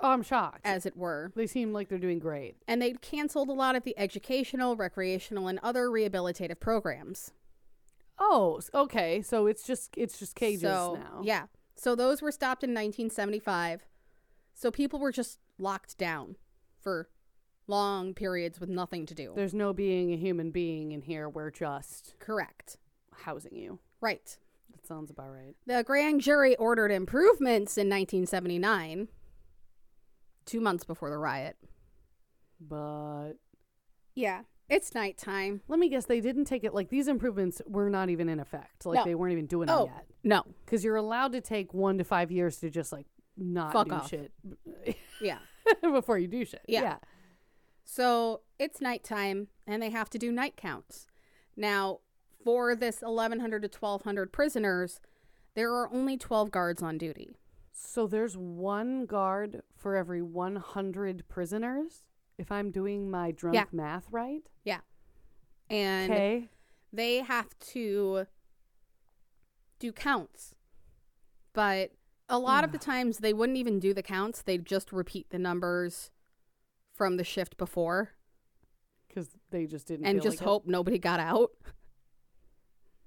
[0.00, 0.60] Oh, I'm shocked.
[0.64, 1.32] as it were.
[1.36, 2.56] they seem like they're doing great.
[2.68, 7.32] And they'd canceled a lot of the educational, recreational and other rehabilitative programs.
[8.18, 9.22] Oh, okay.
[9.22, 11.20] So it's just it's just cages so, now.
[11.22, 11.44] Yeah.
[11.76, 13.86] So those were stopped in 1975.
[14.54, 16.36] So people were just locked down
[16.80, 17.08] for
[17.68, 19.32] long periods with nothing to do.
[19.36, 21.28] There's no being a human being in here.
[21.28, 22.78] We're just Correct.
[23.12, 23.78] housing you.
[24.00, 24.36] Right.
[24.72, 25.54] That sounds about right.
[25.66, 29.08] The grand jury ordered improvements in 1979,
[30.46, 31.56] two months before the riot.
[32.60, 33.34] But
[34.14, 35.60] Yeah, it's nighttime.
[35.68, 38.86] let me guess, they didn't take it like these improvements were not even in effect.
[38.86, 39.04] Like No.
[39.04, 39.84] they weren't even doing Oh.
[39.86, 40.06] them yet.
[40.24, 40.42] No.
[40.64, 43.06] Because you're allowed to take one to five years to just like
[43.36, 44.08] not Fuck do off.
[44.08, 44.32] shit
[45.20, 45.38] Yeah.
[45.82, 46.62] before you do shit.
[46.66, 46.96] Yeah.
[47.88, 47.94] Yeah.
[47.94, 51.06] So it's nighttime, and they have to do night counts.
[51.56, 52.00] Now,
[52.44, 55.00] for this 1,100 to 1,200 prisoners,
[55.54, 57.36] there are only 12 guards on duty.
[57.72, 62.04] So there's one guard for every 100 prisoners,
[62.36, 63.64] if I'm doing my drunk Yeah.
[63.72, 64.48] math right.
[64.64, 64.80] Yeah.
[65.70, 66.48] And Okay.
[66.92, 68.26] they have to
[69.78, 70.54] do counts.
[71.52, 71.92] But
[72.28, 75.38] a lot of the times, they wouldn't even do the counts, they'd just repeat the
[75.38, 76.10] numbers
[76.98, 78.10] from the shift before
[79.08, 80.04] Because they just didn't.
[80.04, 80.50] and feel just like it.
[80.50, 81.52] hope nobody got out.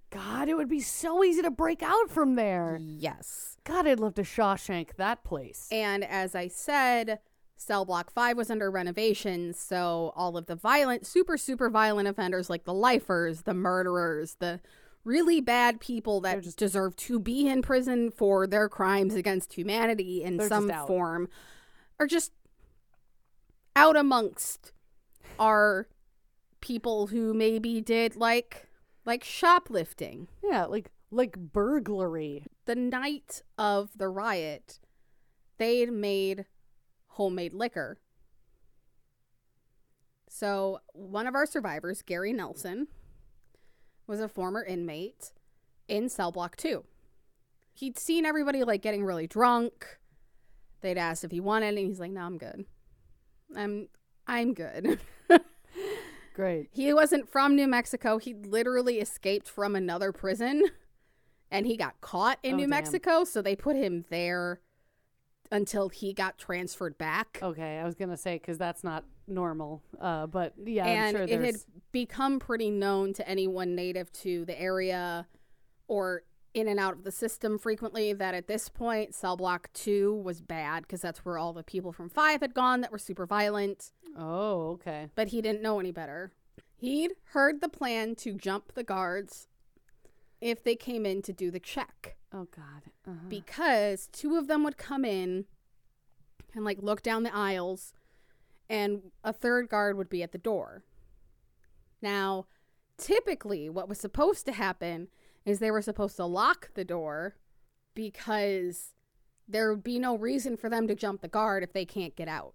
[0.09, 2.77] God, it would be so easy to break out from there.
[2.81, 3.57] Yes.
[3.63, 5.69] God, I'd love to Shawshank that place.
[5.71, 7.19] And as I said,
[7.55, 12.49] Cell Block 5 was under renovations, so all of the violent, super, super violent offenders
[12.49, 14.59] like the lifers, the murderers, the
[15.05, 20.23] really bad people that just- deserve to be in prison for their crimes against humanity
[20.23, 21.29] in some form
[21.99, 22.31] are just
[23.75, 24.71] out amongst
[25.39, 25.87] our
[26.59, 28.67] people who maybe did like
[29.05, 32.45] like shoplifting yeah, like like burglary.
[32.65, 34.79] the night of the riot,
[35.57, 36.45] they'd made
[37.07, 37.99] homemade liquor.
[40.29, 42.87] So, one of our survivors, Gary Nelson,
[44.07, 45.33] was a former inmate
[45.89, 46.85] in cell block 2.
[47.73, 49.99] He'd seen everybody like getting really drunk.
[50.79, 52.65] They'd asked if he wanted and he's like, "No, I'm good.
[53.55, 53.87] I'm
[54.27, 54.99] I'm good."
[56.33, 56.69] Great.
[56.71, 58.17] He wasn't from New Mexico.
[58.17, 60.63] He literally escaped from another prison
[61.51, 62.69] and he got caught in Oh, New damn.
[62.69, 63.23] Mexico.
[63.25, 64.61] So they put him there
[65.51, 67.39] until he got transferred back.
[67.43, 69.83] Okay, I was gonna say because that's not normal.
[69.99, 71.55] Uh, but yeah, I'm and sure it had
[71.91, 75.27] become pretty known to anyone native to the area
[75.89, 76.23] or
[76.53, 80.41] in and out of the system frequently that at this point, cell block two was
[80.41, 83.91] bad because that's where all the people from five had gone that were super violent.
[84.17, 85.07] Oh, okay.
[85.15, 86.33] but he didn't know any better.
[86.75, 89.47] He'd heard the plan to jump the guards
[90.41, 92.91] if they came in to do the check Oh God.
[93.07, 93.27] Uh-huh.
[93.29, 95.45] because two of them would come in
[96.53, 97.93] and like look down the aisles
[98.69, 100.83] and a third guard would be at the door.
[102.01, 102.47] Now,
[102.97, 105.07] typically what was supposed to happen
[105.45, 107.35] is they were supposed to lock the door
[107.95, 108.93] because
[109.47, 112.27] there would be no reason for them to jump the guard if they can't get
[112.27, 112.53] out.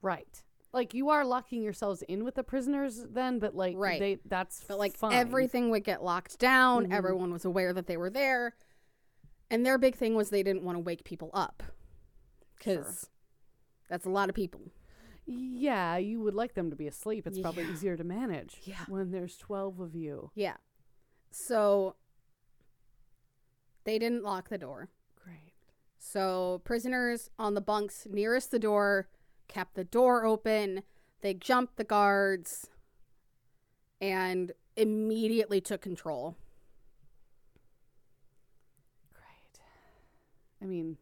[0.00, 0.42] right.
[0.72, 4.00] Like you are locking yourselves in with the prisoners then, but like Right.
[4.00, 5.12] they that's But like fine.
[5.12, 6.86] everything would get locked down.
[6.88, 6.92] Mhm.
[6.94, 8.56] Everyone was aware that they were there.
[9.50, 11.62] And their big thing was they didn't want to wake people up.
[12.56, 13.10] Because
[13.90, 14.72] that's a lot of people.
[15.26, 17.26] Yeah, you would like them to be asleep.
[17.26, 17.72] It's probably Yeah.
[17.72, 18.60] easier to manage.
[18.64, 18.84] Yeah.
[18.88, 20.30] When there's twelve of you.
[20.34, 20.56] Yeah.
[21.32, 21.96] So
[23.84, 24.88] they didn't lock the door.
[25.22, 25.54] Great.
[25.98, 29.08] So prisoners on the bunks nearest the door
[29.48, 30.82] kept the door open.
[31.20, 32.68] They jumped the guards
[34.00, 36.36] and immediately took control.
[39.12, 39.60] Great.
[40.60, 40.96] I mean,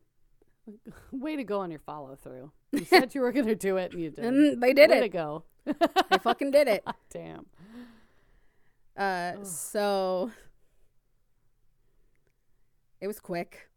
[1.13, 2.53] way to go on your follow through.
[2.73, 4.25] You said you were going to do it, and you did.
[4.25, 5.13] And mm, they did way to it.
[5.13, 5.45] go.
[5.65, 6.85] They fucking did it.
[7.11, 7.47] Damn.
[9.01, 10.31] Uh, so
[13.01, 13.71] it was quick.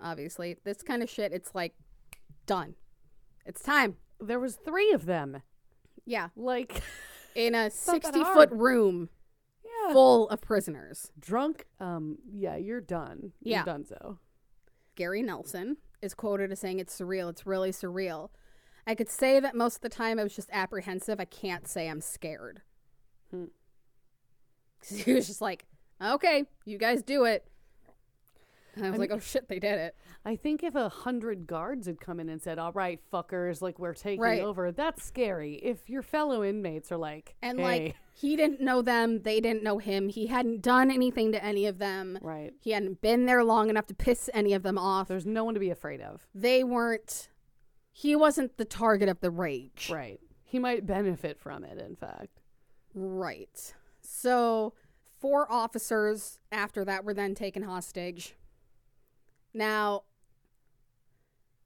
[0.00, 1.74] Obviously, this kind of shit, it's like
[2.44, 2.74] done.
[3.46, 3.96] It's time.
[4.20, 5.42] There was three of them.
[6.04, 6.82] Yeah, Like,
[7.34, 9.08] in a 60 foot room
[9.64, 9.92] yeah.
[9.94, 11.10] full of prisoners.
[11.18, 11.64] Drunk.
[11.80, 12.18] Um.
[12.30, 13.32] Yeah, you're done.
[13.40, 13.58] Yeah.
[13.58, 13.84] You're done.
[13.86, 14.18] So.
[14.94, 17.30] Gary Nelson is quoted as saying, "It's surreal.
[17.30, 18.28] It's really surreal."
[18.86, 21.18] I could say that most of the time I was just apprehensive.
[21.18, 22.60] I can't say I'm scared.
[23.30, 23.44] Hmm.
[24.88, 25.64] 'Cause he was just like,
[26.02, 27.46] "Okay, you guys do it."
[28.76, 30.88] And I was I like, mean- "Oh shit, they did it." I think if a
[30.88, 34.40] hundred guards had come in and said, "All right, fuckers, like we're taking Right.
[34.42, 35.54] over," that's scary.
[35.56, 39.62] If your fellow inmates are like, And hey, like he didn't know them, they didn't
[39.62, 40.08] know him.
[40.08, 42.18] He hadn't done anything to any of them.
[42.22, 45.08] right, He hadn't been there long enough to piss any of them off.
[45.08, 46.26] there's no one to be afraid of.
[46.34, 47.28] They weren't
[47.96, 49.88] he wasn't the target of the rage.
[49.92, 51.78] Right, he might benefit from it.
[51.80, 52.40] In fact,
[52.92, 53.74] Right.
[54.24, 54.72] So,
[55.20, 58.36] four officers after that were then taken hostage.
[59.52, 60.04] Now,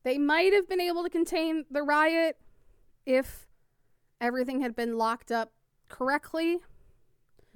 [0.02, 2.36] they might have been able to contain the riot
[3.06, 3.46] if
[4.20, 5.52] everything had been locked up
[5.88, 6.56] correctly.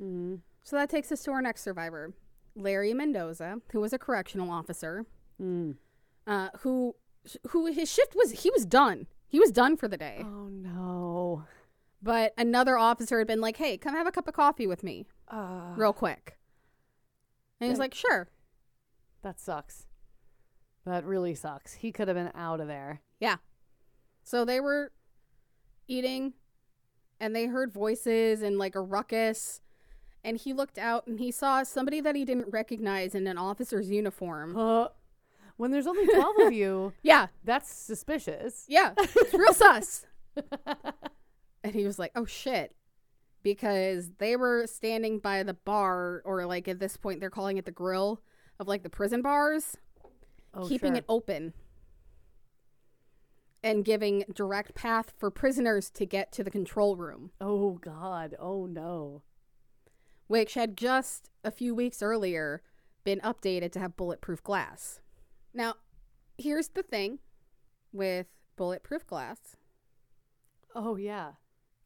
[0.00, 0.36] Mm-hmm.
[0.62, 2.12] So that takes us to our next survivor,
[2.54, 5.04] Larry Mendoza, who was a correctional officer,
[5.42, 5.74] Mm.
[6.28, 6.94] uh, who
[7.48, 9.08] who his shift was he was done.
[9.26, 10.18] He was done for the day.
[10.24, 11.44] Oh no.
[12.02, 15.06] But another officer had been like, "Hey, come have a cup of coffee with me,
[15.28, 16.36] Uh, real quick."
[17.60, 18.28] And he's like, "Sure."
[19.22, 19.86] that sucks.
[20.84, 21.74] That really sucks.
[21.74, 23.02] He could have been out of there.
[23.20, 23.36] Yeah.
[24.24, 24.90] So they were
[25.86, 26.32] eating
[27.20, 29.60] and they heard voices and like a ruckus.
[30.24, 33.90] And he looked out and he saw somebody that he didn't recognize in an officer's
[33.90, 34.56] uniform.
[34.56, 34.88] Uh,
[35.56, 37.28] when there's only 12 of you, Yeah.
[37.44, 38.64] that's suspicious.
[38.68, 38.94] Yeah.
[38.98, 40.04] It's real sus.
[41.64, 42.74] And he was like, oh shit.
[43.42, 47.64] Because they were standing by the bar, or like at this point, they're calling it
[47.64, 48.20] the grill
[48.60, 49.76] of like the prison bars,
[50.54, 50.98] Oh, keeping sure.
[50.98, 51.54] it open
[53.64, 57.30] and giving direct path for prisoners to get to the control room.
[57.40, 58.34] Oh God.
[58.38, 59.22] Oh no.
[60.26, 62.62] which had just a few weeks earlier
[63.04, 65.00] been updated to have bulletproof glass.
[65.52, 65.74] Now,
[66.38, 67.18] here's the thing
[67.92, 69.56] with bulletproof glass.
[70.74, 71.32] Oh yeah.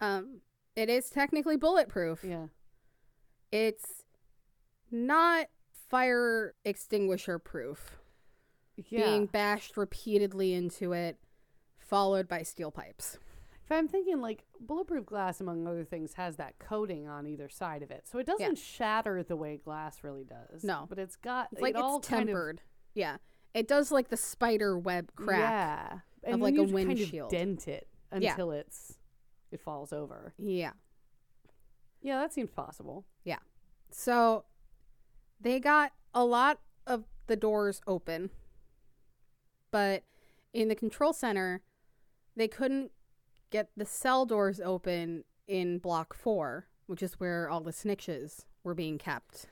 [0.00, 0.40] Um,
[0.74, 2.22] it is technically bulletproof.
[2.24, 2.46] Yeah.
[3.52, 4.04] It's
[4.90, 5.46] not
[5.88, 7.98] fire extinguisher proof.
[8.76, 9.04] Yeah.
[9.06, 11.16] Being bashed repeatedly into it,
[11.78, 13.18] followed by steel pipes.
[13.64, 17.82] If I'm thinking like bulletproof glass, among other things, has that coating on either side
[17.82, 20.62] of it, so it doesn't shatter the way glass really does.
[20.62, 20.86] No.
[20.88, 22.60] but it's got It's like it all it's kind of- tempered.
[22.94, 23.16] Yeah.
[23.54, 25.40] It does like the spider web crack.
[25.40, 27.30] Yeah, and of like a you kind of windshield.
[27.30, 28.32] dent it Yeah.
[28.32, 28.98] until it's
[29.56, 30.34] it falls over.
[30.38, 30.72] Yeah.
[32.02, 33.04] Yeah, that seems possible.
[33.24, 33.38] Yeah.
[33.90, 34.44] So
[35.40, 38.30] they got a lot of the doors open,
[39.70, 40.04] but
[40.52, 41.62] in the control center,
[42.36, 42.92] they couldn't
[43.50, 48.74] get the cell doors open in block four, which is where all the snitches were
[48.74, 49.46] being kept.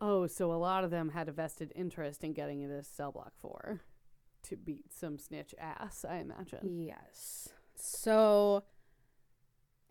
[0.00, 3.32] Oh, so a lot of them had a vested interest in getting into cell block
[3.38, 3.82] four
[4.42, 6.04] to beat some snitch ass.
[6.08, 6.80] I imagine.
[6.80, 7.48] Yes.
[7.76, 8.64] So,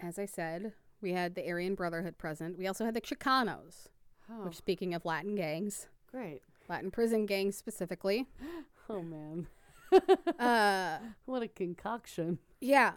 [0.03, 2.57] as I said, we had the Aryan Brotherhood present.
[2.57, 3.87] We also had the Chicanos,
[4.29, 6.41] Oh, which, speaking of Latin gangs, great.
[6.69, 8.27] Latin prison gangs specifically,
[8.89, 9.47] Oh man,
[10.39, 12.39] uh, what a concoction.
[12.59, 12.93] Yeah.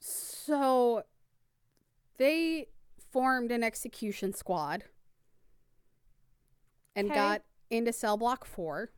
[0.00, 1.02] So
[2.18, 2.66] they
[3.10, 4.84] formed an execution squad
[6.94, 7.14] and 'Kay.
[7.14, 8.90] got into cell block 4.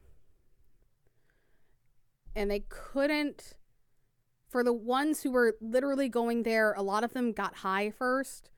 [2.37, 3.55] And they couldn't
[4.51, 8.51] for the ones who were literally going there, a lot of them got high first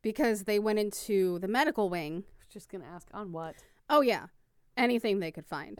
[0.00, 2.24] because they went into the medical wing.
[2.26, 3.56] I was just gonna ask on what.
[3.90, 4.26] Oh yeah,
[4.76, 5.78] anything they could find.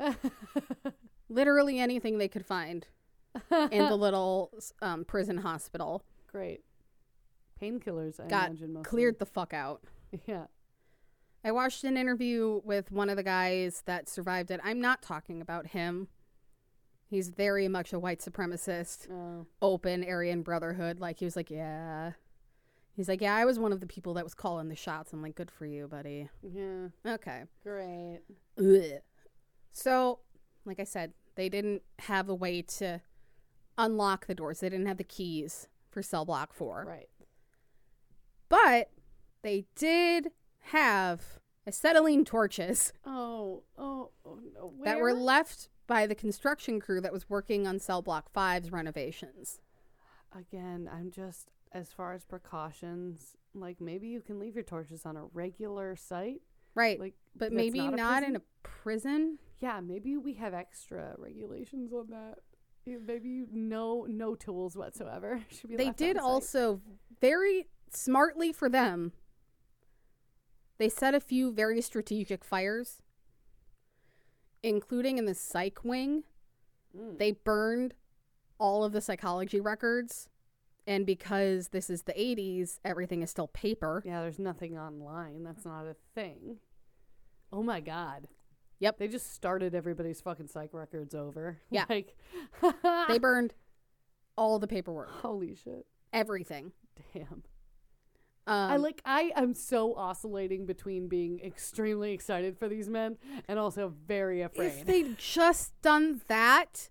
[1.29, 2.87] Literally anything they could find
[3.51, 4.53] in the little
[4.83, 6.05] um, prison hospital.
[6.31, 6.61] Great.
[7.61, 8.75] Painkillers, I Got imagine.
[8.75, 8.91] Mostly.
[8.91, 9.83] Cleared the fuck out.
[10.27, 10.45] Yeah.
[11.45, 14.61] I watched an interview with one of the guys that survived it.
[14.63, 16.09] I'm not talking about him.
[17.13, 19.45] He's very much a white supremacist, Oh.
[19.61, 20.99] open Aryan Brotherhood.
[20.99, 22.13] Like he was like, yeah.
[22.97, 25.13] He's like, yeah, I was one of the people that was calling the shots.
[25.13, 26.31] I'm like, good for you, buddy.
[26.43, 26.89] Yeah.
[27.07, 27.43] Okay.
[27.63, 28.21] Great.
[28.59, 29.01] Ugh.
[29.73, 30.21] So,
[30.65, 33.03] like I said, they didn't have a way to
[33.77, 34.61] unlock the doors.
[34.61, 36.85] They didn't have the keys for cell block four.
[36.89, 37.11] Right.
[38.49, 38.91] But
[39.43, 40.29] they did
[40.61, 41.23] have
[41.67, 43.65] acetylene torches Oh.
[43.77, 44.11] Oh.
[44.25, 44.73] oh no.
[44.85, 49.61] that were left by the construction crew that was working on cell block five's renovations.
[50.37, 53.37] Again, I'm just as far as precautions.
[53.55, 56.43] Like maybe you can leave your torches on a regular site.
[56.75, 56.99] Right.
[56.99, 59.39] Like, but maybe not not, a in a prison.
[59.61, 62.39] yeah, maybe we have extra regulations on that.
[62.87, 65.77] Maybe no no tools whatsoever should be.
[65.77, 66.81] They left did also
[67.21, 69.13] very smartly for them.
[70.79, 73.03] They set a few very strategic fires,
[74.63, 76.25] including in the psych wing.
[76.97, 77.19] Mm.
[77.19, 77.95] They burned
[78.59, 80.29] all of the psychology records.
[80.87, 84.03] And because this is the 80s, everything is still paper.
[84.05, 85.45] Yeah, there's nothing online.
[85.45, 86.59] That's not a thing.
[87.53, 88.27] Oh my god.
[88.81, 88.99] Yep.
[88.99, 91.61] They just started everybody's fucking psych records over.
[91.71, 91.85] Yeah.
[91.89, 92.17] Like
[93.09, 93.55] They burned
[94.37, 95.87] all the paperwork, Holy shit.
[96.13, 96.73] everything.
[97.15, 97.43] Damn.
[98.47, 103.17] Um, I like I am so oscillating between being extremely excited for these men
[103.47, 104.67] and also very afraid.
[104.67, 106.89] if they'd just done that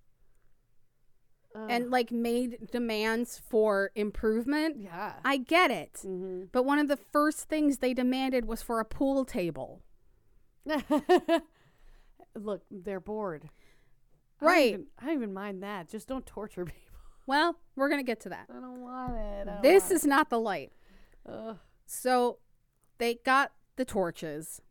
[1.53, 1.67] Ugh.
[1.69, 5.15] and like made demands for improvement, yeah.
[5.25, 5.99] I get it.
[6.03, 9.81] hmm But one of the first things they demanded was for a pool table.
[12.35, 13.49] Look, they're bored.
[14.39, 14.73] I don't Right.
[14.73, 15.89] even- I don't even mind that.
[15.89, 16.79] Just don't torture people.
[17.27, 18.47] Well, we're going to get to that.
[18.49, 19.45] I don't want it.
[19.45, 20.71] Don't This want is not the light.
[21.27, 21.57] Ugh.
[21.85, 22.39] So
[22.97, 24.61] they got the torches.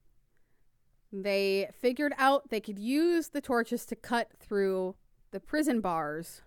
[1.12, 4.94] They figured out they could use the torches to cut through
[5.32, 6.42] the prison bars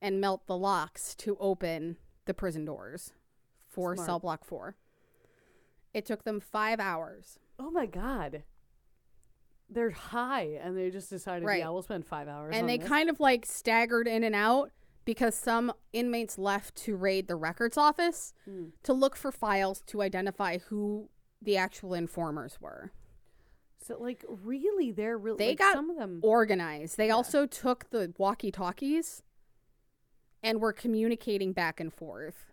[0.00, 3.12] and melt the locks to open the prison doors
[3.66, 4.06] for Smart.
[4.06, 4.76] cell block 4.
[5.92, 7.38] It took them 5 hours.
[7.58, 8.44] Oh my god.
[9.70, 11.58] They're high, and they just decided, Right.
[11.58, 12.54] yeah, we'll spend five hours.
[12.54, 12.88] and on they this.
[12.88, 14.70] kind of like staggered in and out
[15.08, 18.66] because some inmates left to raid the records office Hmm.
[18.82, 21.08] to look for files to identify who
[21.40, 22.92] the actual informers were.
[23.80, 25.38] So, like, really, they're really.
[25.38, 26.20] They like, got some of them.
[26.22, 26.98] Organized.
[26.98, 29.22] They also took the walkie talkies
[30.42, 32.52] and were communicating back and forth.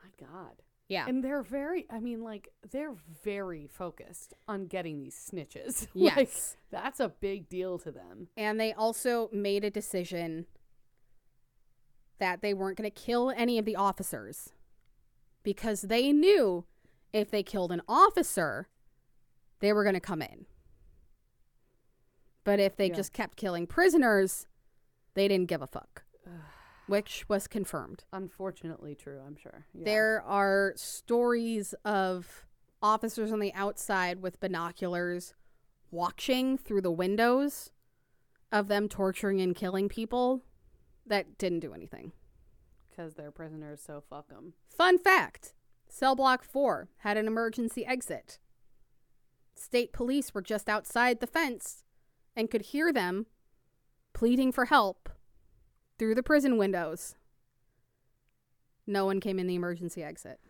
[0.00, 0.62] my god.
[0.86, 1.06] Yeah.
[1.08, 1.86] And they're very.
[1.90, 5.88] I mean, like, they're very focused on getting these snitches.
[5.94, 6.16] Yes.
[6.16, 6.30] like,
[6.70, 8.28] that's a big deal to them.
[8.36, 10.46] and they also made a decision
[12.20, 14.50] that they weren't going to kill any of the officers
[15.42, 16.64] because they knew
[17.12, 18.68] if they killed an officer,
[19.58, 20.46] they were going to come in.
[22.44, 22.94] But if they Yeah.
[22.94, 24.46] just kept killing prisoners,
[25.14, 26.04] they didn't give a fuck,
[26.86, 28.04] which was confirmed.
[28.12, 29.20] Unfortunately, true.
[29.26, 29.66] I'm sure.
[29.74, 29.84] Yeah.
[29.84, 32.46] There are stories of
[32.82, 35.34] officers on the outside with binoculars
[35.90, 37.70] watching through the windows
[38.52, 40.42] of them torturing and killing people
[41.10, 42.12] that didn't do anything.
[42.88, 43.80] because they're prisoners.
[43.86, 44.54] So fuck them.
[44.68, 45.54] Fun fact
[45.88, 48.38] Cell Block 4 had an emergency exit.
[49.54, 51.84] State police were just outside the fence
[52.34, 53.26] and could hear them
[54.14, 55.08] pleading for help
[55.98, 57.14] through the prison windows.
[58.86, 60.40] No one came in the emergency exit.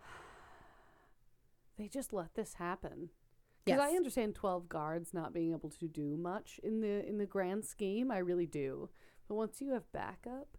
[1.78, 3.10] They just let this happen.
[3.64, 3.92] Because Yes.
[3.92, 7.64] I understand twelve guards not being able to do much in the in the grand
[7.64, 8.10] scheme.
[8.10, 8.90] I really do.
[9.28, 10.56] But once you have backup,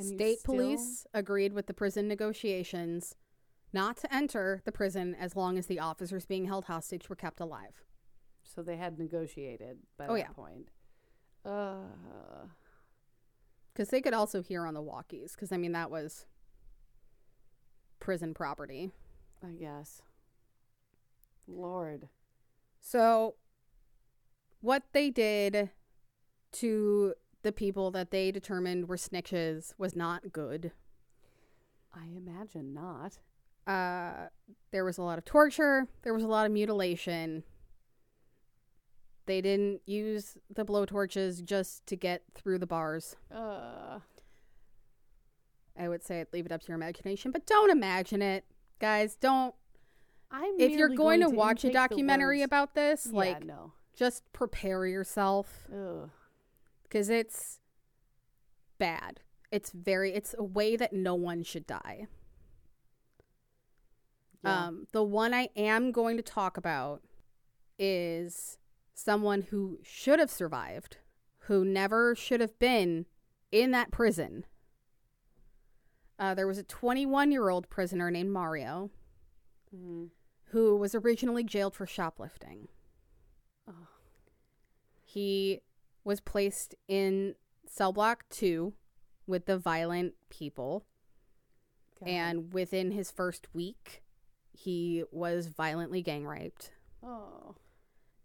[0.00, 3.14] State still- police agreed with the prison negotiations
[3.72, 7.40] not to enter the prison as long as the officers being held hostage were kept
[7.40, 7.84] alive.
[8.46, 10.28] so they had negotiated by Oh, that yeah.
[10.32, 10.70] point.
[11.44, 12.46] Uh,
[13.72, 16.26] Because they could also hear on the walkies, because I mean, that was
[18.00, 18.92] prison property.
[19.42, 20.02] I guess.
[21.48, 22.08] Lord.
[22.80, 23.36] So,
[24.60, 25.70] what they did
[26.52, 27.14] to
[27.44, 30.72] the people that they determined were snitches was not good.
[31.94, 33.18] I imagine not.
[33.66, 34.28] Uh,
[34.72, 37.44] there was a lot of torture, there was a lot of mutilation.
[39.26, 43.16] They didn't use the blowtorches just to get through the bars.
[43.34, 44.00] Uh,
[45.78, 48.44] I would say leave it up to your imagination, but don't imagine it.
[48.80, 49.54] Guys, don't.
[50.30, 53.72] I'm If you're merely going, to, watch a documentary about this, Yeah, like, no.
[53.96, 55.68] just prepare yourself.
[55.72, 56.10] Ugh.
[56.84, 57.58] Because it's
[58.78, 59.20] bad.
[59.50, 62.06] It's very it's a way that no one should die.
[64.44, 64.66] Yeah.
[64.66, 67.02] Um the one I am going to talk about
[67.78, 68.58] is
[68.94, 70.98] someone who should have survived,
[71.40, 73.06] who never should have been
[73.50, 74.44] in that prison.
[76.18, 78.90] Uh, there was a 21 year old prisoner named Mario
[79.74, 80.10] Mhm.
[80.46, 82.68] who was originally jailed for shoplifting.
[83.66, 83.88] Oh.
[85.02, 85.62] He
[86.04, 87.34] was placed in
[87.66, 88.74] cell block two
[89.26, 90.84] with the violent people,
[91.98, 92.08] God.
[92.08, 94.02] and within his first week,
[94.52, 96.70] he was violently gang raped.
[97.02, 97.54] oh,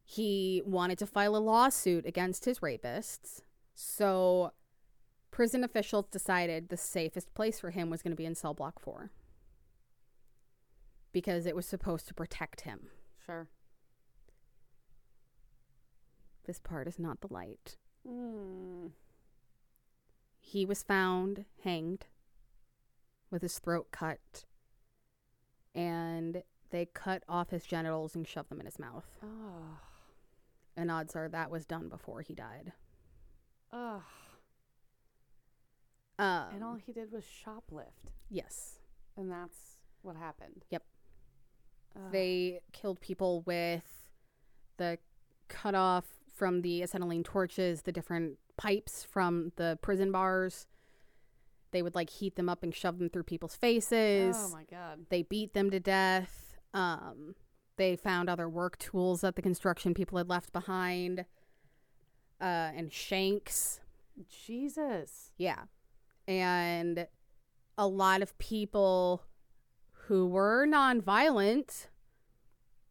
[0.05, 3.41] He wanted to file a lawsuit against his rapists,
[3.73, 4.51] so
[5.32, 8.80] prison officials decided the safest place for him was going to be in cell block
[8.80, 9.11] four
[11.11, 12.88] because it was supposed to protect him.
[13.25, 13.47] sure.
[16.50, 17.78] This part is not the light.
[18.10, 18.89] Mm.
[20.39, 22.08] He was found hanged
[23.30, 24.45] with his throat cut,
[25.76, 26.41] and
[26.72, 29.06] they cut off his genitals and shoved them in his mouth.
[29.24, 29.78] Oh.
[30.76, 32.74] And odds are that was done before he died.
[33.72, 34.02] Ugh.
[36.18, 38.80] Um, and all he did was shoplift, yes,
[39.16, 40.66] and that's what happened.
[40.72, 40.84] Yep.
[41.95, 42.12] Ugh.
[42.12, 44.10] they killed people with
[44.78, 44.97] the
[45.47, 50.67] cut off from the acetylene torches, the different pipes from the prison bars.
[51.71, 54.35] They would like heat them up and shove them through people's faces.
[54.39, 55.05] Oh my god.
[55.09, 56.57] they beat them to death.
[56.73, 57.35] Um,
[57.75, 61.25] they found other work tools that the construction people had left behind,
[62.41, 63.81] uh, and shanks.
[64.45, 65.31] Jesus.
[65.37, 65.63] Yeah,
[66.27, 67.07] and
[67.77, 69.23] a lot of people
[70.07, 71.87] who were nonviolent,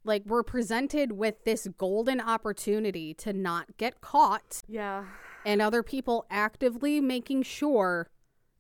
[0.09, 5.05] like, we're presented with this golden opportunity to not get caught, Yeah.
[5.47, 8.11] and other people actively making sure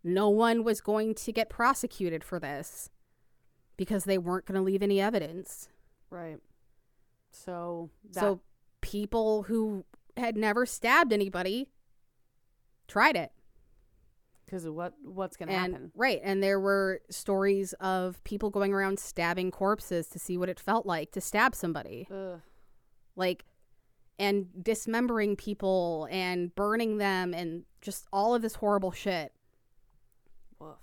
[0.04, 2.90] no one was going to get prosecuted for this
[3.76, 5.68] because they weren't going to leave any evidence.
[6.10, 6.38] Right.
[7.32, 8.40] So that, So
[8.80, 9.84] people who
[10.16, 11.68] had never stabbed anybody
[12.86, 13.32] tried it.
[14.48, 15.92] Because of what what's going to happen.
[15.94, 20.58] right, and there were stories of people going around stabbing corpses to see what it
[20.58, 22.08] felt like to stab somebody.
[22.10, 22.40] Ugh.
[23.14, 23.44] Like
[24.18, 29.32] and dismembering people and burning them and just all of this horrible shit.
[30.58, 30.76] Woof.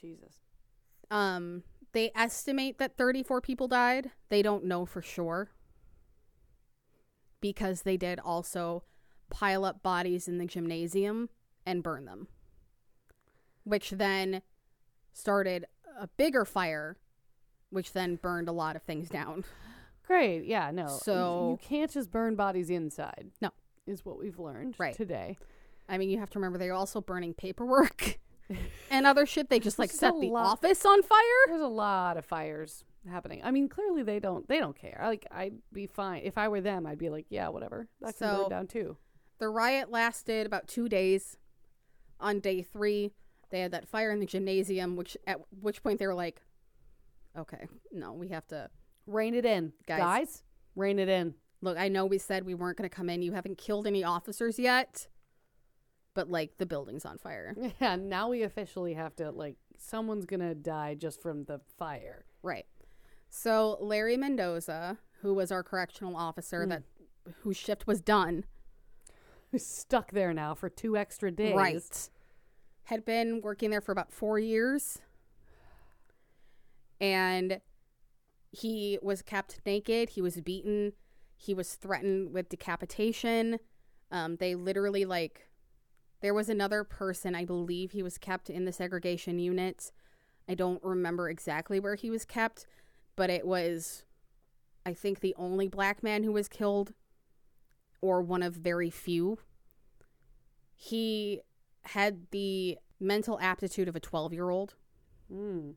[0.00, 0.34] Jesus.
[1.10, 4.10] Um they estimate that 34 people died.
[4.28, 5.50] They don't know for sure.
[7.40, 8.84] Because they did also
[9.30, 11.28] pile up bodies in the gymnasium
[11.66, 12.28] and burn them.
[13.64, 14.42] Which then
[15.12, 15.66] started
[15.98, 16.96] a bigger fire,
[17.70, 19.44] which then burned a lot of things down.
[20.06, 20.44] Great.
[20.44, 20.70] Yeah.
[20.70, 20.86] No.
[20.88, 23.30] So- you can't just burn bodies inside.
[23.40, 23.50] No.
[23.86, 24.94] Is what we've learned Right.
[24.94, 25.36] today.
[25.88, 28.18] I mean, you have to remember they're also burning paperwork
[28.90, 29.50] and other shit.
[29.50, 31.20] They just like There's set the lot- office on fire.
[31.46, 33.42] There's a lot of fires happening.
[33.44, 34.98] I mean, clearly they don't they don't care.
[35.02, 36.86] Like I'd be fine if I were them.
[36.86, 37.86] I'd be like, yeah, whatever.
[38.00, 38.96] That can So- burn down too.
[39.38, 41.36] The riot lasted about two days.
[42.20, 43.12] On day three,
[43.54, 46.42] they had that fire in the gymnasium, which at which point they were like,
[47.38, 48.68] "Okay, no, we have to
[49.06, 49.98] Rein it in, Guys.
[50.00, 50.42] guys.
[50.74, 51.34] rein it in.
[51.60, 53.22] look." I know we said we weren't going to come in.
[53.22, 55.08] You haven't killed any officers yet,
[56.14, 57.96] but like the building's on fire, Yeah.
[57.96, 62.24] Now we officially have to like someone's gonna die just from the fire.
[62.42, 62.66] right?
[63.30, 66.70] So Larry Mendoza, who was our correctional officer, hmm.
[66.70, 66.82] that
[67.42, 68.44] whose shift was done,
[69.50, 71.54] Who's stuck there now for two extra days.
[71.54, 72.08] Right.
[72.84, 74.98] Had been working there for about four years.
[77.00, 77.60] And
[78.52, 80.10] he was kept naked.
[80.10, 80.92] He was beaten.
[81.36, 83.58] He was threatened with decapitation.
[84.10, 85.48] Um, they literally, like,
[86.20, 89.90] there was another person, I believe he was kept in the segregation unit.
[90.48, 92.66] I don't remember exactly where he was kept,
[93.16, 94.04] but it was,
[94.86, 96.92] I think, the only black man who was killed,
[98.00, 99.38] or one of very few
[100.74, 101.40] he
[101.86, 104.74] had the mental aptitude of a 12 year old
[105.32, 105.74] Mm.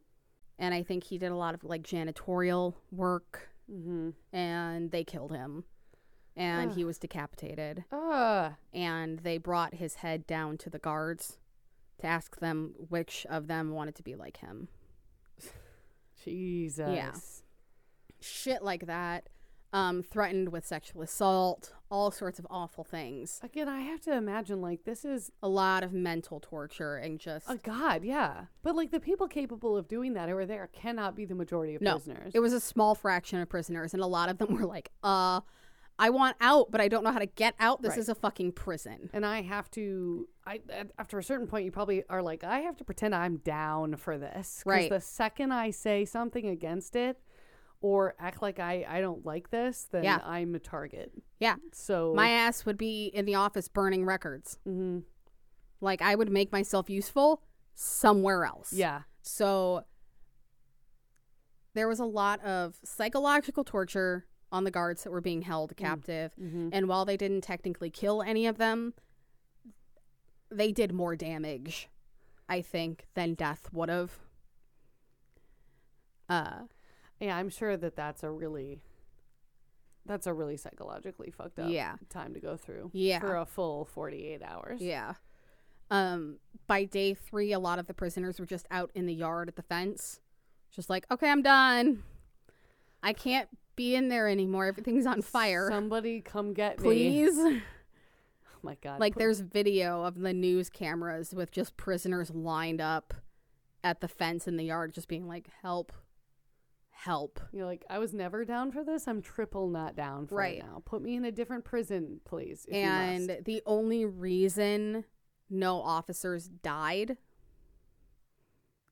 [0.60, 4.10] and i think he did a lot of like janitorial work Mm-hmm.
[4.36, 5.64] and they killed him
[6.36, 8.56] and he was decapitated Ah.
[8.74, 11.38] and they brought his head down to the guards
[12.00, 14.68] to ask them which of them wanted to be like him
[16.24, 17.44] Jesus.
[18.20, 19.28] shit like that
[19.74, 24.62] um threatened with sexual assault all sorts of awful things Again, I have to imagine
[24.62, 28.46] like this is a lot of mental torture and just Oh, god, yeah.
[28.64, 31.76] But like the people capable of doing that who are there cannot be the majority
[31.76, 31.94] of No.
[31.94, 32.32] prisoners.
[32.36, 35.40] It was a small fraction of prisoners, and a lot of them were like, uh,
[36.00, 37.82] I want out, but I don't know how to get out.
[37.82, 38.00] This Right.
[38.00, 39.10] is a fucking prison.
[39.14, 40.28] and I have to.
[40.46, 40.62] I
[41.00, 44.18] after a certain point, you probably are like, I have to pretend I'm down for
[44.18, 44.62] this.
[44.66, 44.90] Right.
[44.90, 47.20] The second I say something against it,
[47.82, 50.20] or act like I I don't like this, then Yeah.
[50.24, 51.12] I'm a target.
[51.40, 51.56] Yeah.
[51.74, 54.58] So My ass would be in the office burning records.
[54.68, 55.04] Mhm.
[55.80, 57.44] Like, I would make myself useful
[57.76, 58.74] somewhere else.
[58.74, 59.86] yeah, So,
[61.74, 66.34] there was a lot of psychological torture on the guards that were being held captive.
[66.40, 66.70] Mhm.
[66.74, 68.96] And while they didn't technically kill any of them,
[70.50, 71.90] they did more damage,
[72.50, 74.18] I think, than death would have.
[76.28, 76.64] Uh,
[77.20, 77.36] yeah.
[77.38, 78.82] I'm sure that that's a really.
[80.06, 81.96] That's a really psychologically fucked up Yeah.
[82.10, 82.92] time to go through.
[82.94, 83.20] Yeah.
[83.20, 84.80] For a full 48 hours.
[84.82, 85.16] Yeah.
[85.92, 89.50] Um, by day three, a lot of the prisoners were just out in the yard
[89.50, 90.22] at the fence,
[90.72, 92.04] just like, okay, I'm done.
[93.04, 94.66] I can't be in there anymore.
[94.66, 95.70] Everything's on fire.
[95.70, 96.84] Somebody come get me.
[96.84, 97.62] Please.
[98.56, 99.00] Oh my god.
[99.00, 103.14] like, there's video of the news cameras with just prisoners lined up
[103.84, 105.94] at the fence in the yard, just being like, help,
[107.00, 107.40] help.
[107.52, 109.08] You're like, I was never down for this.
[109.08, 110.58] I'm triple not down for Right.
[110.58, 110.82] it now.
[110.86, 112.66] Put me in a different prison, please.
[112.68, 115.06] if and the only reason
[115.50, 117.18] no officers died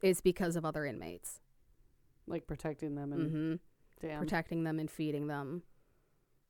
[0.02, 1.40] is because of other inmates.
[2.28, 3.56] like protecting them and hmm
[4.02, 4.20] damn.
[4.20, 5.62] protecting them and feeding them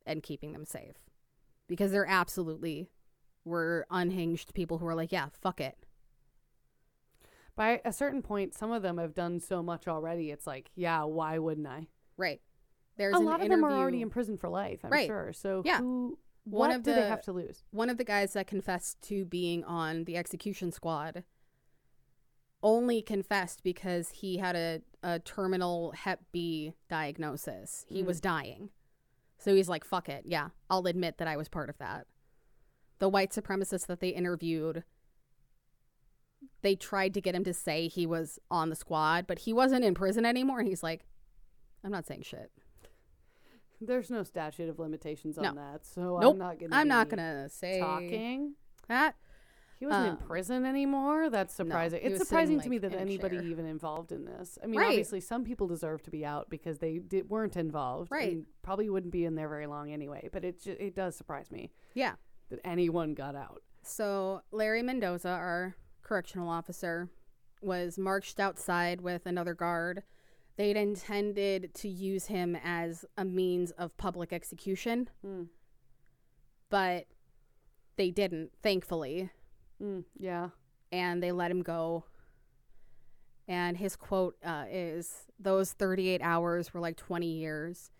[0.06, 0.96] and keeping them safe
[1.68, 2.88] because there absolutely
[3.44, 5.76] were unhinged people who were like yeah fuck it
[7.56, 10.30] By a certain point, some of them have done so much already.
[10.30, 11.88] It's like, yeah, why wouldn't I?
[12.18, 12.40] right
[12.96, 14.80] there's a an lot of them are already in prison for life.
[14.82, 15.06] I'm Right.
[15.06, 15.32] sure.
[15.34, 15.80] So Yeah.
[15.80, 16.18] who?
[16.44, 17.62] One what of do they the- have to lose?
[17.72, 21.24] one of the guys that confessed to being on the execution squad
[22.62, 28.06] only confessed because he had a, a terminal hep b diagnosis he Mm.
[28.06, 28.70] was dying
[29.38, 32.06] so he's like fuck it yeah i'll admit that i was part of that
[32.98, 34.84] the white supremacists that they interviewed
[36.62, 39.84] they tried to get him to say he was on the squad, but he wasn't
[39.84, 40.62] in prison anymore.
[40.62, 41.06] He's like,
[41.84, 42.50] I'm not saying shit.
[43.80, 45.54] There's no statute of limitations on No.
[45.54, 46.32] that, so Nope.
[46.34, 46.74] I'm not gonna.
[46.76, 48.54] I'm not be gonna say talking.
[48.88, 49.16] that.
[49.78, 51.28] He wasn't in Um, prison anymore.
[51.28, 52.00] That's surprising.
[52.00, 53.44] he it's was surprising sitting, to me like, that in a anybody chair.
[53.46, 54.58] even involved in this.
[54.62, 54.88] I mean, Right.
[54.88, 58.32] obviously, some people deserve to be out because they did, weren't involved, Right.
[58.32, 60.30] and probably wouldn't be in there very long anyway.
[60.32, 62.14] But it ju- it does surprise me Yeah.
[62.48, 63.62] that anyone got out.
[63.82, 65.76] So Larry Mendoza, our
[66.06, 67.08] correctional officer,
[67.60, 70.02] was marched outside with another guard.
[70.56, 75.44] They'd intended to use him as a means of public execution, Hmm.
[76.70, 77.06] but
[77.96, 79.30] they didn't, thankfully.
[79.82, 80.50] Mm, yeah.
[80.92, 82.04] and they let him go.
[83.48, 87.90] And his quote uh, is Those 38 hours were like 20 years.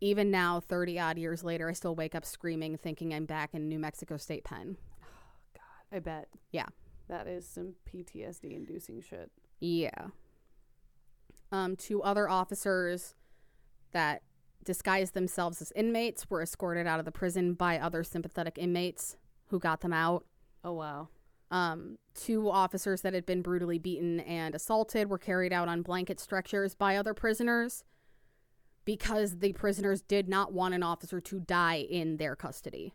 [0.00, 3.68] Even now, 30 odd years later, I still wake up screaming, thinking I'm back in
[3.68, 4.76] New Mexico State Pen.
[5.02, 5.06] Oh,
[5.54, 5.96] God.
[5.96, 6.28] I bet.
[6.52, 6.66] Yeah.
[7.08, 9.30] That is some PTSD inducing shit.
[9.60, 10.08] Yeah.
[11.50, 13.14] Um, two other officers
[13.92, 14.22] that
[14.64, 19.16] disguised themselves as inmates were escorted out of the prison by other sympathetic inmates
[19.46, 20.26] who got them out.
[20.62, 21.08] Oh wow.
[21.50, 26.20] Um, two officers that had been brutally beaten and assaulted were carried out on blanket
[26.20, 27.84] stretchers by other prisoners
[28.84, 32.92] because the prisoners did not want an officer to die in their custody.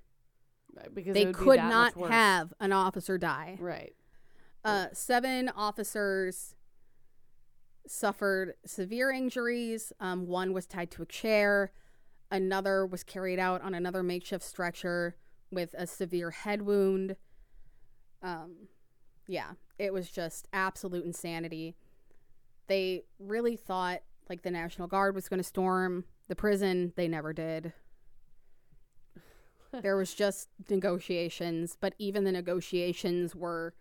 [0.76, 3.58] Right, Because They would be could not have an officer die.
[3.60, 3.96] Right.
[4.64, 6.56] Uh, seven officers
[7.88, 9.92] suffered severe injuries.
[10.00, 11.72] Um, one was tied to a chair.
[12.32, 15.16] Another was carried out on another makeshift stretcher
[15.52, 17.16] with a severe head wound.
[18.22, 18.68] Um,
[19.28, 21.76] yeah, it was just absolute insanity.
[22.68, 26.94] They really thought like the National Guard was going to storm the prison.
[26.96, 27.74] They never did.
[29.82, 33.74] there was just negotiations, but even the negotiations were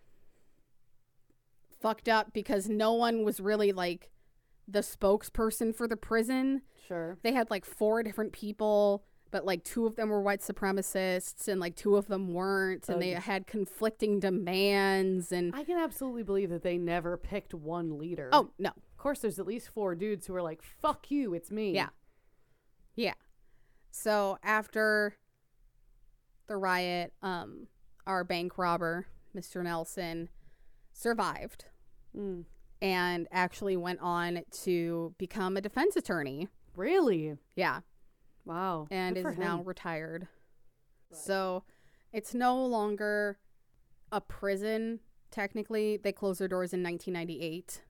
[1.83, 4.09] fucked up because no one was really like
[4.67, 6.61] the spokesperson for the prison.
[6.87, 7.17] Sure.
[7.21, 11.59] They had like four different people, but like two of them were white supremacists and
[11.59, 13.21] like two of them weren't, and they Ugh.
[13.23, 15.31] had conflicting demands.
[15.33, 18.29] And I can absolutely believe that they never picked one leader.
[18.31, 21.51] oh no, of course, there's at least four dudes who are like, "Fuck you, it's
[21.51, 21.89] me." Yeah.
[22.95, 23.15] Yeah.
[23.91, 25.17] So after
[26.47, 27.67] the riot, um,
[28.07, 29.63] our bank robber, Mr.
[29.63, 30.29] Nelson,
[30.93, 31.65] survived
[32.17, 32.45] Mm.
[32.81, 36.47] and actually went on to become a defense attorney.
[36.75, 37.37] Really?
[37.55, 37.79] Yeah.
[38.45, 38.87] Wow.
[38.91, 40.27] And Good is now retired.
[41.11, 41.63] So
[42.11, 43.37] it's no longer
[44.11, 44.99] a prison,
[45.31, 45.97] technically.
[45.97, 47.81] They closed their doors in 1998.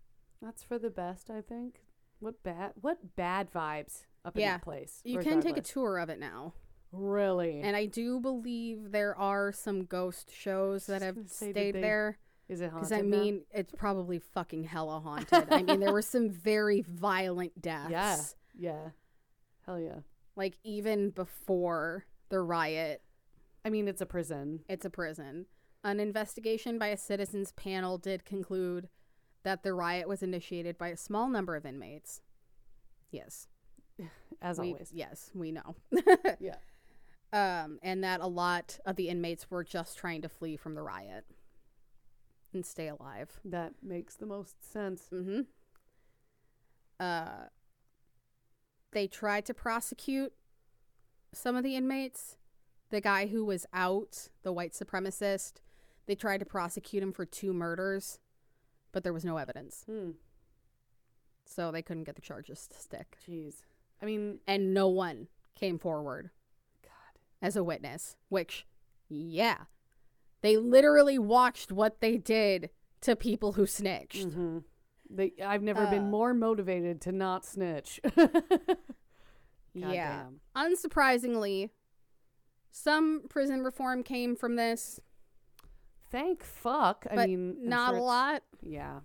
[0.41, 1.81] That's for the best, I think.
[2.19, 2.73] What bad?
[2.79, 5.01] What bad vibes up in that place?
[5.03, 6.53] You can take a tour of it now.
[6.91, 7.59] Really?
[7.61, 12.19] And I do believe there are some ghost shows that have stayed they there.
[12.53, 12.89] Is it haunted?
[12.89, 13.17] Because I now?
[13.17, 15.47] mean, it's probably fucking hella haunted.
[15.49, 17.89] I mean, there were some very violent deaths.
[17.89, 18.17] Yeah.
[18.57, 18.89] yeah.
[19.65, 19.99] Hell yeah.
[20.35, 23.01] Like even before the riot,
[23.65, 24.59] I mean, it's a prison.
[24.69, 25.47] it's a prison.
[25.83, 28.87] An investigation by a citizens panel did conclude
[29.43, 32.21] that the riot was initiated by a small number of inmates.
[33.11, 33.47] Yes.
[34.43, 34.91] As we, always.
[34.93, 35.75] Yes, we know.
[36.39, 36.57] Yeah.
[37.63, 40.83] um, and that a lot of the inmates were just trying to flee from the
[40.83, 41.25] riot
[42.53, 43.39] and stay alive.
[43.45, 45.07] That makes the most sense.
[45.11, 45.41] Mm-hmm.
[46.99, 47.47] Uh,
[48.91, 50.33] they tried to prosecute
[51.33, 52.37] some of the inmates.
[52.89, 55.53] The guy who was out, the white supremacist,
[56.05, 58.19] they tried to prosecute him for two murders,
[58.91, 59.83] but there was no evidence.
[59.87, 60.11] Hmm.
[61.45, 63.17] So they couldn't get the charges to stick.
[63.27, 63.55] Jeez.
[64.01, 66.29] I mean, And no one came forward
[66.83, 66.91] God.
[67.41, 68.65] as a witness, which,
[69.09, 69.65] yeah,
[70.43, 72.69] they literally watched what they did
[73.01, 74.23] to people who snitched.
[74.31, 74.59] hmm
[75.09, 77.99] They, I've never been Uh, more motivated to not snitch.
[79.75, 79.87] Yeah.
[79.87, 80.39] Goddamn.
[80.55, 81.71] Unsurprisingly,
[82.69, 84.99] some prison reform came from this,
[86.11, 87.07] Thank fuck.
[87.09, 88.43] I mean, not sure a lot.
[88.61, 88.99] Yeah.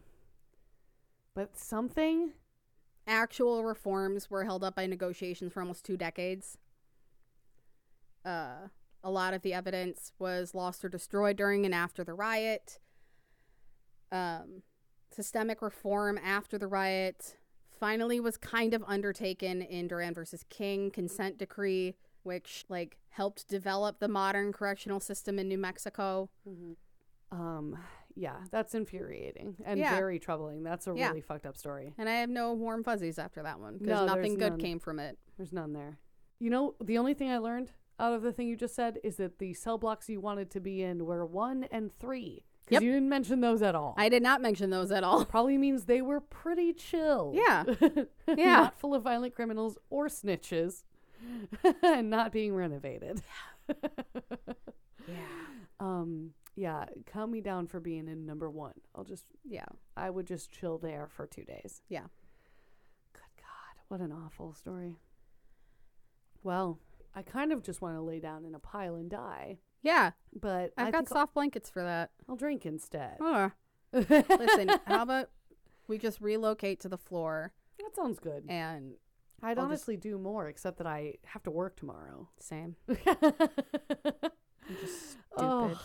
[1.32, 2.32] But something.
[3.06, 6.58] Actual reforms were held up by negotiations for almost two decades.
[8.26, 8.68] Uh,
[9.04, 12.78] a lot of the evidence was lost or destroyed during and after the riot.
[14.10, 14.62] Um,
[15.10, 17.36] systemic reform after the riot
[17.78, 23.98] finally was kind of undertaken in Duran versus King consent decree, which like helped develop
[24.00, 26.28] the modern correctional system in New Mexico.
[27.30, 27.78] Um.
[28.14, 29.94] Yeah, that's infuriating and Yeah.
[29.94, 30.64] very troubling.
[30.64, 31.08] That's a Yeah.
[31.10, 31.94] really fucked up story.
[31.98, 34.58] And I have no warm fuzzies after that one because No, nothing good none.
[34.58, 35.16] came from it.
[35.36, 36.00] There's none there.
[36.40, 39.16] You know, the only thing I learned out of the thing you just said is
[39.16, 42.44] that the cell blocks you wanted to be in were one and three.
[42.64, 42.82] Because Yep.
[42.82, 43.94] you didn't mention those at all.
[43.96, 45.24] I did not mention those at all.
[45.24, 47.32] Probably means they were pretty chill.
[47.34, 47.64] Yeah.
[48.36, 48.56] Yeah.
[48.56, 50.82] not full of violent criminals or snitches,
[51.82, 53.22] and not being renovated.
[53.68, 53.74] Yeah.
[55.80, 58.72] Um, yeah, count me down for being in number one.
[58.96, 59.64] I'll just, Yeah.
[59.96, 61.82] I would just chill there for two days.
[61.88, 62.06] Yeah.
[63.12, 64.96] Good God, what an awful story.
[66.42, 66.80] Well,
[67.18, 70.12] I kind of just want to lay down in a pile and die, Yeah.
[70.32, 72.10] but I've I got think soft blankets for that.
[72.28, 73.16] I'll, drink instead.
[73.20, 73.50] Oh.
[73.92, 75.30] Listen, how about
[75.88, 78.44] we just relocate to the floor that sounds good.
[78.48, 78.92] and
[79.42, 82.28] I'd I'll just- honestly do more, except that I have to work tomorrow.
[82.38, 82.76] same.
[84.80, 85.18] Just stupid.
[85.38, 85.78] Ugh.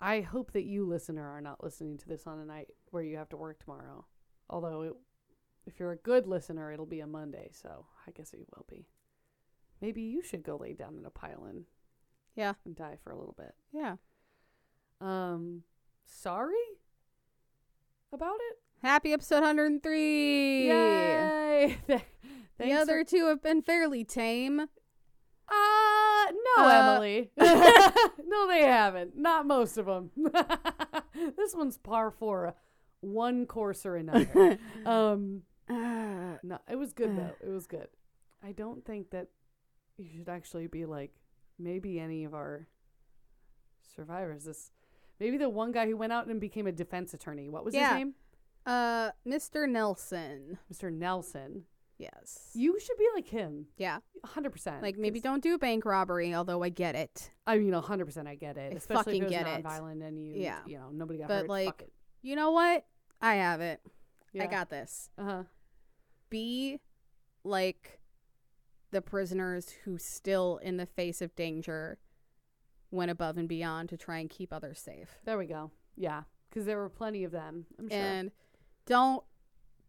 [0.00, 3.16] I hope that you, listener, are not listening to this on a night where you
[3.16, 4.06] have to work tomorrow.
[4.48, 4.92] Although, it,
[5.66, 8.86] if you're a good listener, it'll be a Monday, so I guess it will be.
[9.80, 11.64] Maybe you should go lay down in a pile and
[12.34, 12.54] Yeah.
[12.64, 13.54] and die for a little bit.
[13.72, 13.96] Yeah.
[15.00, 15.62] Um,
[16.06, 16.54] sorry
[18.12, 18.58] about it.
[18.82, 20.68] Happy episode 103.
[20.68, 21.78] Yay!
[21.86, 22.00] Th-
[22.58, 24.60] The other two have been fairly tame.
[24.60, 24.66] Uh,
[26.56, 27.30] no, Uh, Emily.
[27.36, 29.16] no, they haven't.
[29.16, 30.10] Not most of them.
[31.36, 32.54] this one's par for
[33.00, 34.58] one course or another.
[34.84, 37.34] um, Uh, no, it was good though.
[37.40, 37.88] It was good.
[38.42, 39.28] I don't think that
[39.98, 41.12] you should actually be like
[41.58, 42.66] maybe any of our
[43.94, 44.44] survivors.
[44.44, 44.70] This
[45.20, 47.48] maybe the one guy who went out and became a defense attorney.
[47.48, 47.90] What was Yeah.
[47.90, 48.14] his name?
[48.66, 49.68] uh, Mr.
[49.68, 50.58] Nelson.
[50.72, 50.92] Mr.
[50.92, 51.64] Nelson.
[51.96, 52.50] Yes.
[52.54, 53.66] You should be like him.
[53.76, 53.98] yeah.
[54.24, 54.82] 100%.
[54.82, 57.32] Like maybe 'cause- don't do a bank robbery, although I get it.
[57.46, 58.72] I mean, 100% I get it.
[58.72, 59.62] I Especially fucking if it was get it.
[59.64, 60.60] non-violent and you, Yeah.
[60.66, 61.48] you know, nobody got But, hurt.
[61.48, 61.92] like, Fuck it.
[62.22, 62.84] You know what?
[63.20, 63.80] I have it.
[64.38, 65.10] I got this.
[65.18, 65.44] Uh-huh.
[66.30, 66.78] Be
[67.42, 67.98] like
[68.90, 71.98] the prisoners who still in the face of danger
[72.90, 75.18] went above and beyond to try and keep others safe.
[75.24, 75.70] There we go.
[75.96, 76.22] Yeah.
[76.48, 77.66] Because there were plenty of them.
[77.78, 77.98] I'm sure.
[77.98, 78.30] And
[78.86, 79.22] don't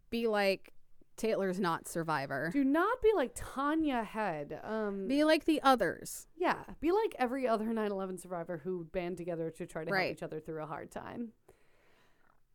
[0.09, 0.73] be like
[1.15, 2.49] Taylor's not survivor.
[2.53, 4.59] Do not be like Tania Head.
[4.63, 6.27] Um, Be like the others.
[6.37, 10.05] Yeah, be like every other 9/11 survivor who band together to try to Right.
[10.07, 11.33] help each other through a hard time.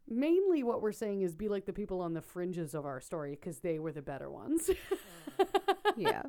[0.08, 3.30] Mainly, what we're saying is be like the people on the fringes of our story
[3.40, 4.70] because they were the better ones.
[5.96, 6.22] Yeah.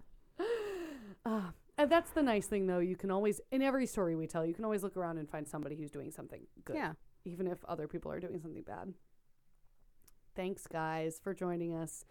[1.26, 2.77] Ah, and that's the nice thing, though.
[2.80, 5.47] You can always, in every story we tell, you can always look around and find
[5.47, 6.93] somebody who's doing something good, Yeah.
[7.23, 8.93] even if other people are doing something bad.
[10.35, 12.06] Thanks, guys, for joining us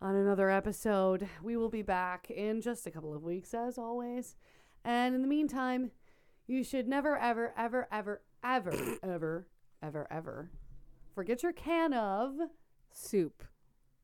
[0.00, 1.28] on another episode.
[1.42, 4.36] We will be back in just a couple of weeks, as always.
[4.84, 5.90] And in the meantime,
[6.46, 9.46] you should never, ever, ever, ever, ever, ever,
[9.82, 10.50] ever, ever
[11.14, 12.34] forget your can of
[12.92, 13.44] Soup.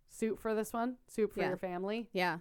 [0.09, 0.97] soup for this one.
[1.09, 1.49] Soup for Yeah.
[1.49, 2.09] your family.
[2.13, 2.39] Yeah.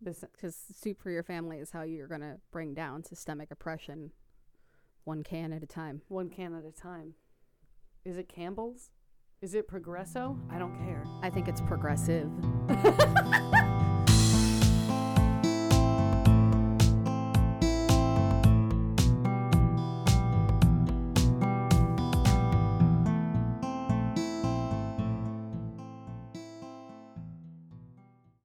[0.00, 4.12] This Because soup for your family is how you're going to bring down systemic oppression
[5.04, 6.02] one can at a time.
[6.08, 7.14] one can at a time.
[8.04, 8.90] Is it Campbell's?
[9.42, 10.38] Is it Progresso?
[10.50, 11.04] I don't care.
[11.22, 12.30] I think it's progressive.